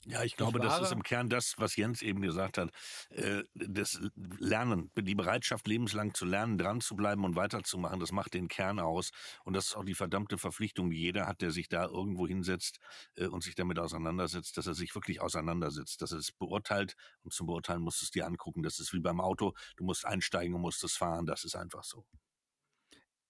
[0.07, 2.71] Ja, ich glaube, das ist im Kern das, was Jens eben gesagt hat.
[3.11, 4.01] Äh, das
[4.39, 8.81] Lernen, die Bereitschaft, lebenslang zu lernen, dran zu bleiben und weiterzumachen, das macht den Kern
[8.81, 9.11] aus.
[9.45, 12.79] Und das ist auch die verdammte Verpflichtung, die jeder hat, der sich da irgendwo hinsetzt
[13.17, 16.97] äh, und sich damit auseinandersetzt, dass er sich wirklich auseinandersetzt, dass er es beurteilt.
[17.23, 18.65] Und zum Beurteilen musst du es dir angucken.
[18.65, 19.55] Das ist wie beim Auto.
[19.77, 21.27] Du musst einsteigen und musst es fahren.
[21.27, 22.05] Das ist einfach so.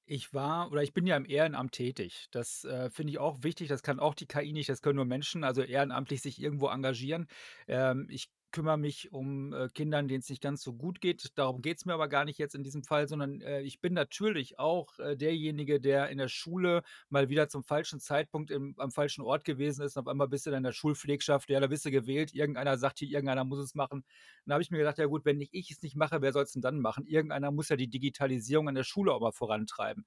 [0.05, 2.27] Ich war oder ich bin ja im Ehrenamt tätig.
[2.33, 3.69] Das äh, finde ich auch wichtig.
[3.69, 7.29] Das kann auch die KI nicht, das können nur Menschen, also ehrenamtlich sich irgendwo engagieren.
[7.69, 11.33] Ähm, ich kümmere mich um äh, Kindern, denen es nicht ganz so gut geht.
[11.37, 13.95] Darum geht es mir aber gar nicht jetzt in diesem Fall, sondern äh, ich bin
[13.95, 18.93] natürlich auch äh, derjenige, der in der Schule mal wieder zum falschen Zeitpunkt im, am
[18.93, 19.97] falschen Ort gewesen ist.
[19.97, 22.79] Und auf einmal bist du dann in der Schulpflegschaft, ja, da bist du gewählt, irgendeiner
[22.79, 24.05] sagt hier, irgendeiner muss es machen.
[24.45, 26.45] Dann habe ich mir gedacht, ja gut, wenn nicht ich es nicht mache, wer soll
[26.45, 27.07] es denn dann machen?
[27.07, 30.05] Irgendeiner muss ja die Digitalisierung an der Schule auch mal vorantreiben.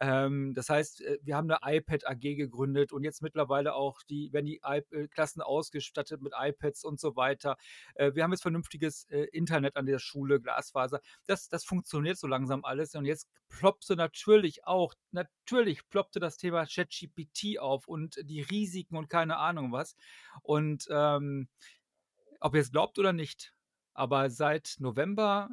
[0.00, 4.32] Ähm, das heißt, äh, wir haben eine iPad AG gegründet und jetzt mittlerweile auch die,
[4.32, 7.56] werden die I äh, Klassen ausgestattet mit iPads und so weiter.
[7.94, 11.00] Äh, wir haben jetzt vernünftiges äh, Internet an der Schule, Glasfaser.
[11.26, 12.94] Das, das funktioniert so langsam alles.
[12.94, 19.08] Und jetzt ploppte natürlich auch, natürlich ploppte das Thema ChatGPT auf und die Risiken und
[19.08, 19.96] keine Ahnung was.
[20.42, 21.48] Und ähm,
[22.40, 23.54] ob ihr es glaubt oder nicht,
[23.94, 25.48] aber seit November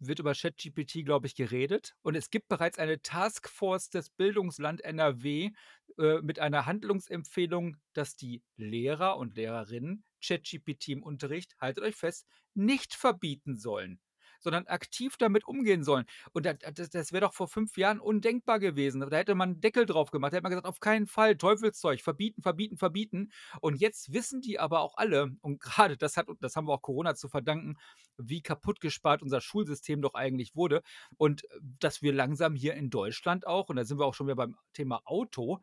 [0.00, 1.94] wird über ChatGPT, glaube ich, geredet.
[2.02, 5.50] Und es gibt bereits eine Taskforce des Bildungsland NRW
[5.98, 12.26] äh, mit einer Handlungsempfehlung, dass die Lehrer und Lehrerinnen ChatGPT im Unterricht, haltet euch fest,
[12.54, 14.00] nicht verbieten sollen
[14.40, 16.04] sondern aktiv damit umgehen sollen.
[16.32, 19.00] Und das, das, wäre doch vor fünf Jahren undenkbar gewesen.
[19.00, 20.32] Da hätte man einen Deckel drauf gemacht.
[20.32, 23.32] Da hätte man gesagt, auf keinen Fall, Teufelszeug, verbieten, verbieten, verbieten.
[23.60, 26.82] Und jetzt wissen die aber auch alle, und gerade das hat, das haben wir auch
[26.82, 27.76] Corona zu verdanken,
[28.16, 30.82] wie kaputt gespart unser Schulsystem doch eigentlich wurde.
[31.16, 34.26] Und äh, dass wir langsam hier in Deutschland auch, und da sind wir auch schon
[34.26, 35.60] wieder beim Thema Auto,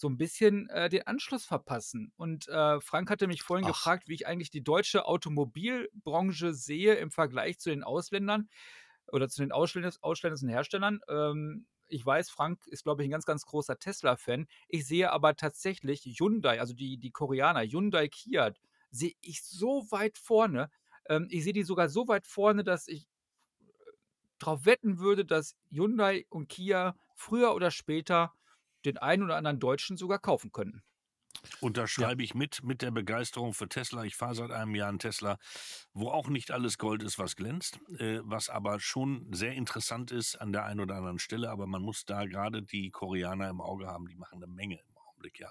[0.00, 2.12] so ein bisschen äh, den Anschluss verpassen.
[2.16, 3.74] Und äh, Frank hatte mich vorhin Ach.
[3.74, 8.48] gefragt, wie ich eigentlich die deutsche Automobilbranche sehe im Vergleich zu den Ausländern
[9.08, 11.00] oder zu den ausländischen Herstellern.
[11.08, 14.46] Ähm, ich weiß, Frank ist, glaube ich, ein ganz, ganz großer Tesla-Fan.
[14.68, 18.52] Ich sehe aber tatsächlich Hyundai, also die, die Koreaner, Hyundai, Kia,
[18.90, 20.70] sehe ich so weit vorne.
[21.08, 23.64] Ähm, ich sehe die sogar so weit vorne, dass ich äh,
[24.38, 28.32] darauf wetten würde, dass Hyundai und Kia früher oder später
[28.84, 30.82] den einen oder anderen Deutschen sogar kaufen könnten.
[31.60, 32.24] Und da schreibe ja.
[32.24, 34.04] ich mit, mit der Begeisterung für Tesla.
[34.04, 35.38] Ich fahre seit einem Jahr einen Tesla,
[35.94, 40.36] wo auch nicht alles Gold ist, was glänzt, äh, was aber schon sehr interessant ist
[40.36, 41.50] an der einen oder anderen Stelle.
[41.50, 44.96] Aber man muss da gerade die Koreaner im Auge haben, die machen eine Menge im
[44.96, 45.50] Augenblick, ja.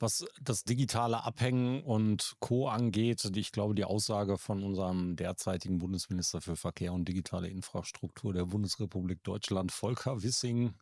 [0.00, 2.68] Was das digitale Abhängen und Co.
[2.68, 8.46] angeht, ich glaube, die Aussage von unserem derzeitigen Bundesminister für Verkehr und digitale Infrastruktur der
[8.46, 10.74] Bundesrepublik Deutschland, Volker Wissing,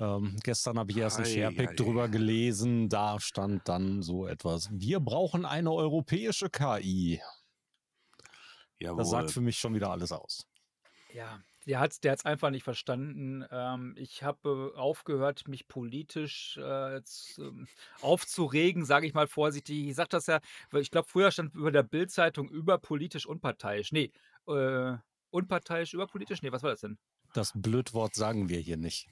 [0.00, 4.98] ähm, gestern habe ich erst ein Sharepick drüber gelesen, da stand dann so etwas, wir
[4.98, 7.20] brauchen eine europäische KI.
[8.80, 8.98] Jawohl.
[8.98, 10.44] Das sagt für mich schon wieder alles aus.
[11.12, 13.44] Ja, der hat es der einfach nicht verstanden.
[13.50, 17.68] Ähm, ich habe aufgehört, mich politisch äh, zu, ähm,
[18.00, 19.86] aufzuregen, sage ich mal vorsichtig.
[19.86, 20.40] Ich sage das ja,
[20.70, 23.92] weil ich glaube, früher stand über der Bildzeitung über politisch unparteiisch.
[23.92, 24.12] Nee,
[24.46, 24.96] äh,
[25.30, 26.40] unparteiisch über politisch?
[26.40, 26.96] Nee, was war das denn?
[27.34, 29.10] Das Blödwort sagen wir hier nicht.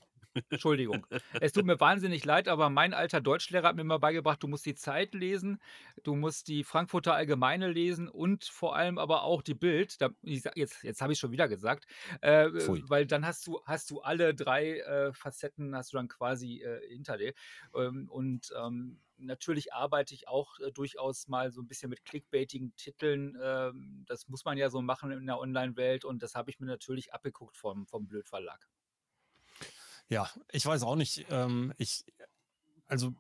[0.51, 1.07] Entschuldigung.
[1.41, 4.67] Es tut mir wahnsinnig leid, aber mein alter Deutschlehrer hat mir immer beigebracht, du musst
[4.67, 5.61] die Zeit lesen,
[6.03, 10.01] du musst die Frankfurter Allgemeine lesen und vor allem aber auch die Bild.
[10.01, 11.87] Da, jetzt jetzt habe ich schon wieder gesagt,
[12.21, 12.49] äh,
[12.89, 16.81] weil dann hast du, hast du alle drei äh, Facetten, hast du dann quasi äh,
[16.89, 17.33] hinter dir.
[17.75, 22.75] Ähm, und ähm, natürlich arbeite ich auch äh, durchaus mal so ein bisschen mit clickbaitigen
[22.77, 23.37] Titeln.
[23.43, 26.67] Ähm, das muss man ja so machen in der Online-Welt und das habe ich mir
[26.67, 28.69] natürlich abgeguckt vom, vom Blödverlag.
[30.09, 31.27] Ja, ich weiß auch nicht.
[31.31, 32.05] Ähm, ich,
[32.87, 33.15] also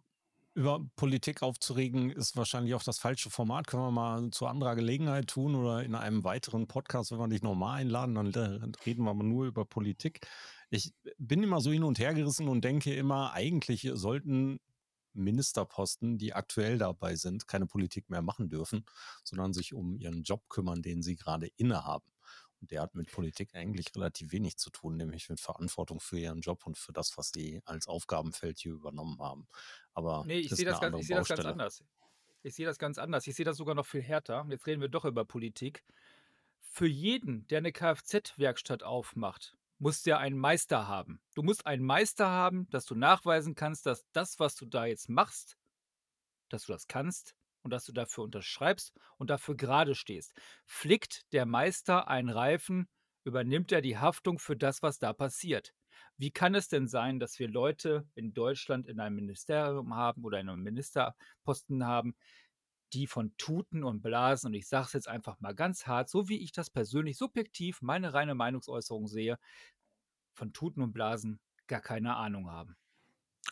[0.55, 3.66] über Politik aufzuregen ist wahrscheinlich auch das falsche Format.
[3.66, 7.43] Können wir mal zu anderer Gelegenheit tun oder in einem weiteren Podcast, wenn wir dich
[7.43, 10.26] nochmal einladen, dann reden wir mal nur über Politik.
[10.70, 14.59] Ich bin immer so hin und her gerissen und denke immer, eigentlich sollten
[15.12, 18.84] Ministerposten, die aktuell dabei sind, keine Politik mehr machen dürfen,
[19.24, 22.15] sondern sich um ihren Job kümmern, den sie gerade innehaben.
[22.61, 26.66] Der hat mit Politik eigentlich relativ wenig zu tun, nämlich mit Verantwortung für ihren Job
[26.66, 29.46] und für das, was sie als Aufgabenfeld hier übernommen haben.
[29.92, 31.84] Aber nee, ich sehe das, ganz, ich seh das ganz anders.
[32.42, 33.26] Ich sehe das ganz anders.
[33.26, 34.46] Ich sehe das sogar noch viel härter.
[34.48, 35.84] Jetzt reden wir doch über Politik.
[36.61, 41.20] Für jeden, der eine Kfz-Werkstatt aufmacht, muss der einen Meister haben.
[41.34, 45.09] Du musst einen Meister haben, dass du nachweisen kannst, dass das, was du da jetzt
[45.09, 45.59] machst,
[46.48, 47.34] dass du das kannst
[47.66, 50.32] und dass du dafür unterschreibst und dafür gerade stehst.
[50.66, 52.88] Flickt der Meister einen Reifen,
[53.24, 55.74] übernimmt er die Haftung für das, was da passiert.
[56.16, 60.38] Wie kann es denn sein, dass wir Leute in Deutschland in einem Ministerium haben oder
[60.38, 62.14] in einem Ministerposten haben,
[62.92, 66.28] die von Tuten und Blasen, und ich sage es jetzt einfach mal ganz hart, so
[66.28, 69.38] wie ich das persönlich subjektiv, meine reine Meinungsäußerung sehe,
[70.34, 72.76] von Tuten und Blasen gar keine Ahnung haben.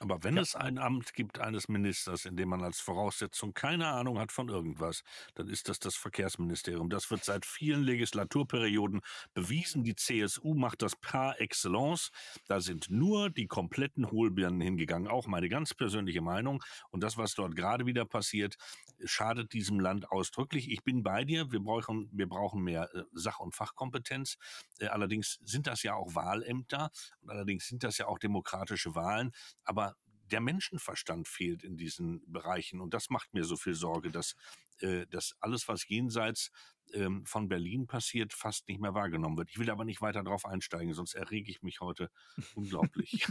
[0.00, 0.42] Aber wenn Ja.
[0.42, 4.48] es ein Amt gibt eines Ministers, in dem man als Voraussetzung keine Ahnung hat von
[4.48, 5.02] irgendwas,
[5.34, 6.90] dann ist das das Verkehrsministerium.
[6.90, 9.00] Das wird seit vielen Legislaturperioden
[9.34, 9.84] bewiesen.
[9.84, 12.10] Die CSU macht das par excellence.
[12.46, 15.08] Da sind nur die kompletten Hohlbirnen hingegangen.
[15.08, 16.62] Auch meine ganz persönliche Meinung.
[16.90, 18.56] Und das, was dort gerade wieder passiert,
[19.04, 20.70] schadet diesem Land ausdrücklich.
[20.70, 21.52] Ich bin bei dir.
[21.52, 24.36] Wir brauchen, wir brauchen mehr äh, Sach- und Fachkompetenz.
[24.78, 26.90] Äh, allerdings sind das ja auch Wahlämter
[27.20, 29.32] und allerdings sind das ja auch demokratische Wahlen.
[29.64, 29.83] Aber
[30.30, 34.34] der Menschenverstand fehlt in diesen Bereichen und das macht mir so viel Sorge, dass,
[34.80, 36.50] äh, dass alles, was jenseits
[36.92, 39.50] ähm, von Berlin passiert, fast nicht mehr wahrgenommen wird.
[39.50, 42.10] Ich will aber nicht weiter drauf einsteigen, sonst errege ich mich heute
[42.54, 43.26] unglaublich.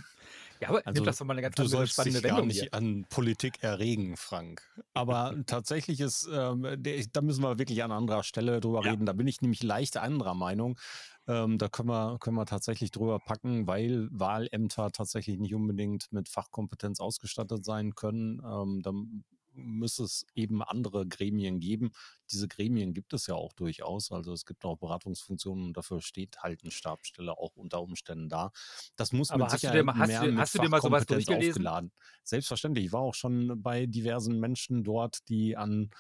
[0.62, 2.74] Ja, aber Also, das doch mal eine ganz Du sollst spannende dich gar Wendung nicht
[2.74, 2.74] hier.
[2.74, 4.64] an Politik erregen, Frank.
[4.94, 8.92] Aber tatsächlich ist, ähm, der, da müssen wir wirklich an anderer Stelle drüber Ja.
[8.92, 9.06] reden.
[9.06, 10.80] Da bin ich nämlich leicht anderer Meinung.
[11.28, 16.28] Ähm, da können wir, können wir tatsächlich drüber packen, weil Wahlämter tatsächlich nicht unbedingt mit
[16.30, 18.42] Fachkompetenz ausgestattet sein können.
[18.46, 19.24] Ähm, dann
[19.56, 21.92] müsste es eben andere Gremien geben.
[22.32, 24.12] Diese Gremien gibt es ja auch durchaus.
[24.12, 28.52] Also es gibt auch Beratungsfunktionen und dafür steht halt eine Stabsstelle auch unter Umständen da.
[28.96, 30.70] Das muss Aber mit dir Sicherheit mal- hast mehr du dir- mit hast du dir
[30.70, 31.92] mal sowas aufgeladen.
[32.24, 32.86] Selbstverständlich.
[32.88, 35.92] Ich war auch schon bei diversen Menschen dort, die an,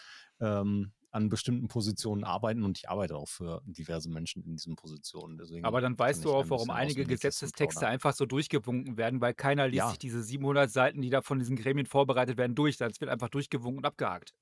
[0.42, 5.38] ähm, an bestimmten Positionen arbeiten und ich arbeite auch für diverse Menschen in diesen Positionen.
[5.38, 9.34] Deswegen Aber dann weißt du ein auch, warum einige Gesetzestexte einfach so durchgewunken werden, weil
[9.34, 9.90] keiner liest Ja.
[9.90, 12.78] sich diese 700 Seiten, die da von diesen Gremien vorbereitet werden, durch.
[12.78, 14.34] Das wird einfach durchgewunken und abgehakt.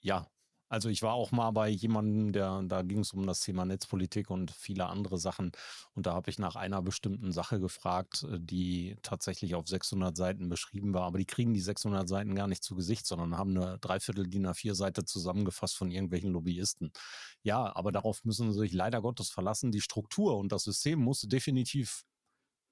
[0.00, 0.30] Ja,
[0.74, 4.28] also ich war auch mal bei jemandem, der, da ging es um das Thema Netzpolitik
[4.28, 5.52] und viele andere Sachen.
[5.94, 10.48] Und da habe ich nach einer bestimmten Sache gefragt, äh, die tatsächlich auf 600 Seiten
[10.48, 11.04] beschrieben war.
[11.04, 14.48] Aber die kriegen die 600 Seiten gar nicht zu Gesicht, sondern haben eine Dreiviertel DIN
[14.48, 16.92] A4-Seite zusammengefasst von irgendwelchen Lobbyisten.
[17.44, 19.70] Ja, aber darauf müssen sie sich leider Gottes verlassen.
[19.70, 22.02] Die Struktur und das System muss definitiv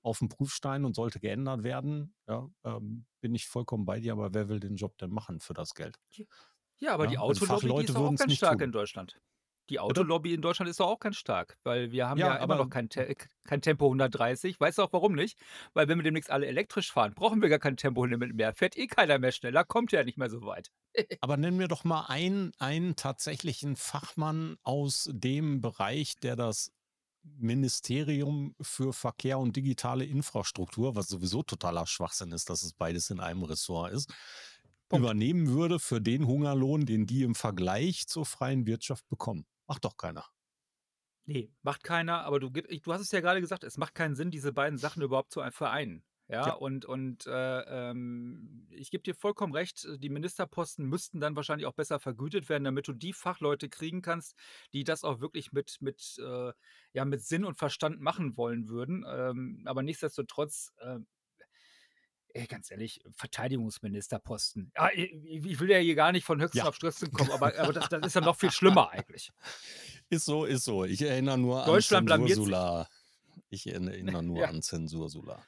[0.02, 2.16] auf den Prüfstein und sollte geändert werden.
[2.26, 5.54] Ja, ähm, bin ich vollkommen bei dir, aber wer will den Job denn machen für
[5.54, 6.00] das Geld?
[6.82, 8.60] Ja, aber Ja, die und Autolobby, die Fachleute ist doch auch ganz stark tun.
[8.60, 9.18] in Deutschland.
[9.70, 12.56] Die Autolobby in Deutschland ist doch auch ganz stark, weil wir haben Ja, ja, immer
[12.56, 13.14] noch kein, Te
[13.44, 14.58] kein Tempo 130.
[14.60, 15.38] Weißt du auch warum nicht?
[15.74, 18.54] Weil wenn wir demnächst alle elektrisch fahren, brauchen wir gar kein Tempolimit mehr.
[18.54, 20.70] Fährt eh keiner mehr schneller, kommt ja nicht mehr so weit.
[21.20, 26.72] Aber nenn mir doch mal einen, einen tatsächlichen Fachmann aus dem Bereich, der das
[27.22, 33.20] Ministerium für Verkehr und digitale Infrastruktur, was sowieso totaler Schwachsinn ist, dass es beides in
[33.20, 34.12] einem Ressort ist,
[34.92, 35.12] Punkt.
[35.12, 39.46] übernehmen würde für den Hungerlohn, den die im Vergleich zur freien Wirtschaft bekommen.
[39.66, 40.26] Macht doch keiner.
[41.24, 44.30] Nee, macht keiner, aber du, du hast es ja gerade gesagt, es macht keinen Sinn,
[44.32, 46.04] diese beiden Sachen überhaupt zu ein- vereinen.
[46.28, 46.54] Ja, Ja.
[46.54, 51.74] und, und äh, ähm, ich gebe dir vollkommen recht, die Ministerposten müssten dann wahrscheinlich auch
[51.74, 54.34] besser vergütet werden, damit du die Fachleute kriegen kannst,
[54.72, 56.52] die das auch wirklich mit, mit, äh,
[56.94, 59.04] ja, mit Sinn und Verstand machen wollen würden.
[59.06, 60.98] Ähm, aber nichtsdestotrotz, äh,
[62.34, 64.72] ey, ganz ehrlich, Verteidigungsministerposten.
[64.76, 66.68] Ja, ich, ich will ja hier gar nicht von Höchsten Ja.
[66.68, 69.30] auf Stöckchen kommen, aber, aber das, das ist ja noch viel schlimmer eigentlich.
[70.08, 70.84] Ist so, ist so.
[70.84, 72.20] Ich erinnere nur Deutschland an.
[72.26, 72.88] Zensursula.
[73.48, 74.48] Ich erinnere nur Ja.
[74.48, 75.44] an Zensursula.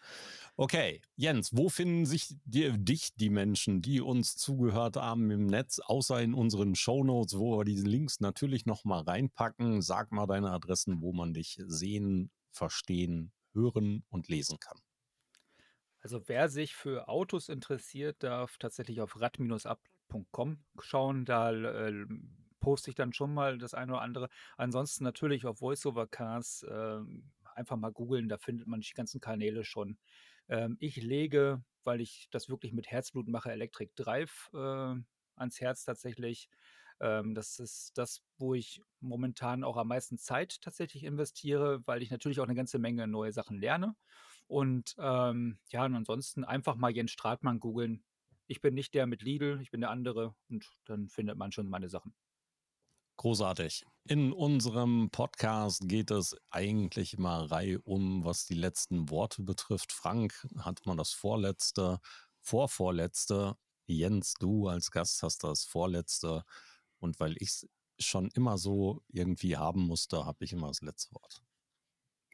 [0.57, 5.81] Okay, Jens, wo finden sich dir, dich die Menschen, die uns zugehört haben im Netz,
[5.81, 9.83] außer in unseren Shownotes, wo wir diese Links natürlich nochmal reinpacken?
[9.83, 14.79] Sag mal deine Adressen, wo man dich sehen, verstehen, hören und lesen kann.
[16.05, 21.25] Also wer sich für Autos interessiert, darf tatsächlich auf rad-ab.com schauen.
[21.25, 22.05] Da äh,
[22.61, 24.29] poste ich dann schon mal das eine oder andere.
[24.59, 29.97] Ansonsten natürlich auf VoiceOver-Cars ähm, einfach mal googeln, da findet man die ganzen Kanäle schon.
[30.51, 34.97] Ähm, ich lege, weil ich das wirklich mit Herzblut mache, Electric Drive äh,
[35.37, 36.51] ans Herz tatsächlich.
[37.01, 42.11] Ähm, das ist das, wo ich momentan auch am meisten Zeit tatsächlich investiere, weil ich
[42.11, 43.97] natürlich auch eine ganze Menge neue Sachen lerne.
[44.47, 48.05] Und ähm, ja, und ansonsten einfach mal Jens Stratmann googeln.
[48.47, 51.69] Ich bin nicht der mit Lidl, ich bin der andere und dann findet man schon
[51.69, 52.15] meine Sachen.
[53.17, 53.85] Großartig.
[54.07, 59.93] In unserem Podcast geht es eigentlich immer reihum, was die letzten Worte betrifft.
[59.93, 62.01] Frank hat mal das vorletzte,
[62.41, 63.57] vorvorletzte.
[63.87, 66.45] Jens, du als Gast hast das vorletzte.
[66.99, 67.69] Und weil ich es
[67.99, 71.41] schon immer so irgendwie haben musste, habe ich immer das letzte Wort.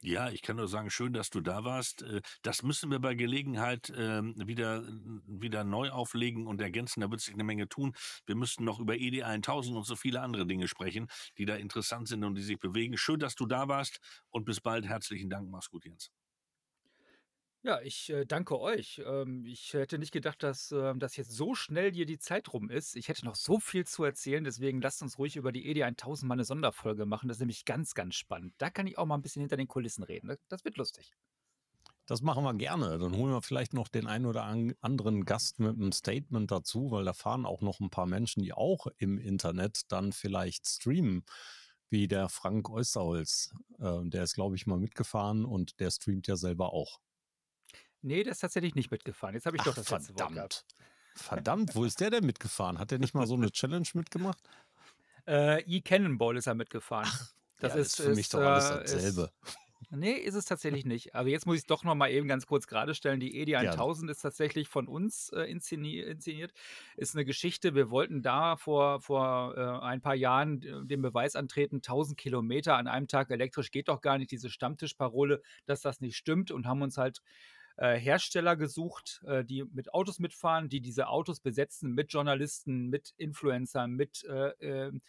[0.03, 2.01] Ja, ich kann nur sagen, schön, dass du da warst.
[2.01, 4.83] Äh, Das müssen wir bei Gelegenheit ähm, wieder,
[5.27, 7.01] wieder neu auflegen und ergänzen.
[7.01, 7.93] Da wird sich eine Menge tun.
[8.25, 12.07] Wir müssten noch über ED 1000 und so viele andere Dinge sprechen, die da interessant
[12.07, 12.97] sind und die sich bewegen.
[12.97, 13.99] Schön, dass du da warst
[14.29, 14.85] und bis bald.
[14.87, 15.49] Herzlichen Dank.
[15.49, 16.11] Mach's gut, Jens.
[17.63, 19.03] Ja, ich äh, danke euch.
[19.05, 22.71] Ähm, ich hätte nicht gedacht, dass, ähm, dass jetzt so schnell hier die Zeit rum
[22.71, 22.95] ist.
[22.95, 26.27] Ich hätte noch so viel zu erzählen, deswegen lasst uns ruhig über die ED 1000
[26.27, 27.27] mal eine Sonderfolge machen.
[27.27, 28.55] Das ist nämlich ganz, ganz spannend.
[28.57, 30.29] Da kann ich auch mal ein bisschen hinter den Kulissen reden.
[30.29, 31.13] Das, das wird lustig.
[32.07, 32.97] Das machen wir gerne.
[32.97, 37.05] Dann holen wir vielleicht noch den einen oder anderen Gast mit einem Statement dazu, weil
[37.05, 41.23] da fahren auch noch ein paar Menschen, die auch im Internet dann vielleicht streamen,
[41.89, 43.53] wie der Frank Äußerholz.
[43.77, 46.99] Äh, der ist, glaube ich, mal mitgefahren und der streamt ja selber auch.
[48.01, 49.35] Nee, der ist tatsächlich nicht mitgefahren.
[49.35, 50.09] Jetzt habe ich Ach, doch das verdammt.
[50.09, 50.65] letzte Wort gehabt.
[51.15, 52.79] Verdammt, wo ist der denn mitgefahren?
[52.79, 54.39] Hat der nicht mal so eine Challenge mitgemacht?
[55.27, 57.07] Äh, E-Cannonball ist er mitgefahren.
[57.07, 59.31] Ach, das ja, ist, ist für mich doch alles äh, dasselbe.
[59.45, 59.57] Ist,
[59.93, 61.15] Nee, ist es tatsächlich nicht.
[61.15, 63.19] Aber jetzt muss ich es doch noch mal eben ganz kurz gerade stellen.
[63.19, 64.11] Die EDI 1000 ja.
[64.11, 66.53] ist tatsächlich von uns äh, inszeni inszeniert.
[66.95, 67.75] Ist eine Geschichte.
[67.75, 72.87] Wir wollten da vor, vor äh, ein paar Jahren den Beweis antreten, 1000 Kilometer an
[72.87, 74.31] einem Tag elektrisch geht doch gar nicht.
[74.31, 77.21] Diese Stammtischparole, dass das nicht stimmt und haben uns halt
[77.77, 83.13] äh, Hersteller gesucht, äh, die mit Autos mitfahren, die diese Autos besetzen mit Journalisten, mit
[83.17, 85.01] Influencern, mit äh, ähm,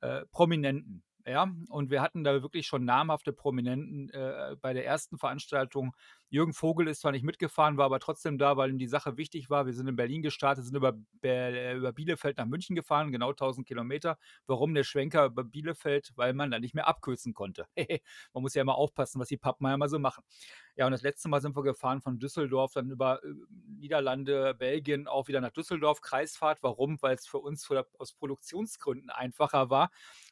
[0.00, 1.02] äh Prominenten.
[1.26, 5.94] Ja, und wir hatten da wirklich schon namhafte Prominenten äh, bei der ersten Veranstaltung.
[6.30, 9.48] Jürgen Vogel ist zwar nicht mitgefahren, war aber trotzdem da, weil ihm die Sache wichtig
[9.48, 9.66] war.
[9.66, 13.66] Wir sind in Berlin gestartet, sind über, Be über Bielefeld nach München gefahren, genau 1000
[13.66, 14.18] Kilometer.
[14.46, 16.12] Warum der Schwenker über Bielefeld?
[16.16, 17.66] Weil man da nicht mehr abkürzen konnte.
[18.34, 20.22] man muss ja immer aufpassen, was die Pappmeier mal so machen.
[20.76, 23.28] Ja, und das letzte Mal sind wir gefahren von Düsseldorf, dann über äh,
[23.78, 26.62] Niederlande, Belgien auch wieder nach Düsseldorf, Kreisfahrt.
[26.62, 27.00] Warum?
[27.00, 27.68] Weil es für uns
[27.98, 29.90] aus Produktionsgründen einfacher war.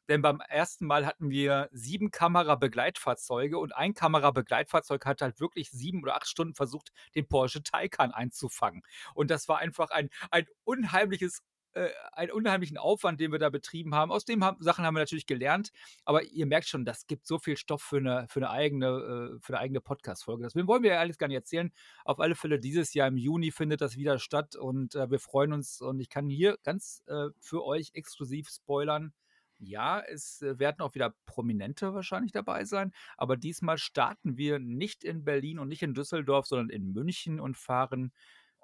[0.08, 6.02] Denn beim ersten Mal hatten wir sieben Kamera-Begleitfahrzeuge und ein Kamera-Begleitfahrzeug hat halt wirklich sieben
[6.02, 8.82] oder acht Stunden versucht, den Porsche Taycan einzufangen.
[9.14, 11.42] Und das war einfach ein, ein unheimliches
[11.74, 14.10] äh, einen unheimlichen Aufwand, den wir da betrieben haben.
[14.10, 15.72] Aus dem Sachen haben wir natürlich gelernt,
[16.06, 19.54] aber ihr merkt schon, das gibt so viel Stoff für eine, für eine eigene, äh,
[19.54, 20.42] eigene Podcast-Folge.
[20.42, 21.70] Das wollen wir ja alles gar nicht erzählen.
[22.06, 25.52] Auf alle Fälle dieses Jahr im Juni findet das wieder statt und äh, wir freuen
[25.52, 29.12] uns und ich kann hier ganz äh, für euch exklusiv spoilern.
[29.58, 35.04] Ja, es äh, werden auch wieder Prominente wahrscheinlich dabei sein, aber diesmal starten wir nicht
[35.04, 38.12] in Berlin und nicht in Düsseldorf, sondern in München und fahren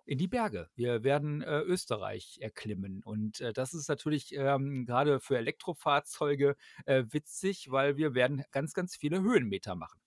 [0.05, 0.69] in die Berge.
[0.75, 3.03] Wir werden äh, Österreich erklimmen.
[3.05, 8.75] Und äh, das ist natürlich ähm, gerade für Elektrofahrzeuge äh, witzig, weil wir werden ganz,
[8.75, 10.01] ganz viele Höhenmeter machen.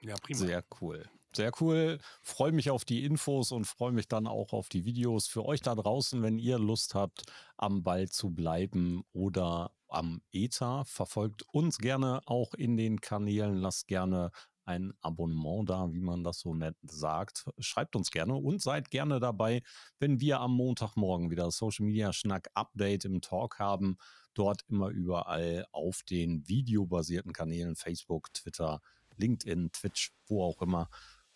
[0.00, 0.38] Ja, prima.
[0.38, 1.08] Sehr cool.
[1.32, 1.98] Sehr cool.
[2.22, 5.60] Freue mich auf die Infos und freue mich dann auch auf die Videos für euch
[5.60, 7.22] da draußen, wenn ihr Lust habt,
[7.56, 10.82] am Ball zu bleiben oder am ETA.
[10.84, 13.54] Verfolgt uns gerne auch in den Kanälen.
[13.54, 14.32] Lasst gerne
[14.64, 17.48] ein Abonnement da, wie man das so nett sagt.
[17.58, 19.62] Schreibt uns gerne und seid gerne dabei,
[20.00, 23.98] wenn wir am Montagmorgen wieder Social Media Schnack Update im Talk haben.
[24.34, 28.80] Dort immer überall auf den videobasierten Kanälen Facebook, Twitter,
[29.16, 30.88] LinkedIn, Twitch, wo auch immer.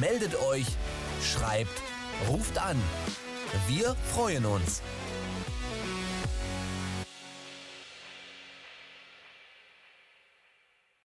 [0.00, 0.68] Meldet euch,
[1.22, 1.82] schreibt,
[2.30, 2.80] ruft an.
[3.68, 4.80] Wir freuen uns.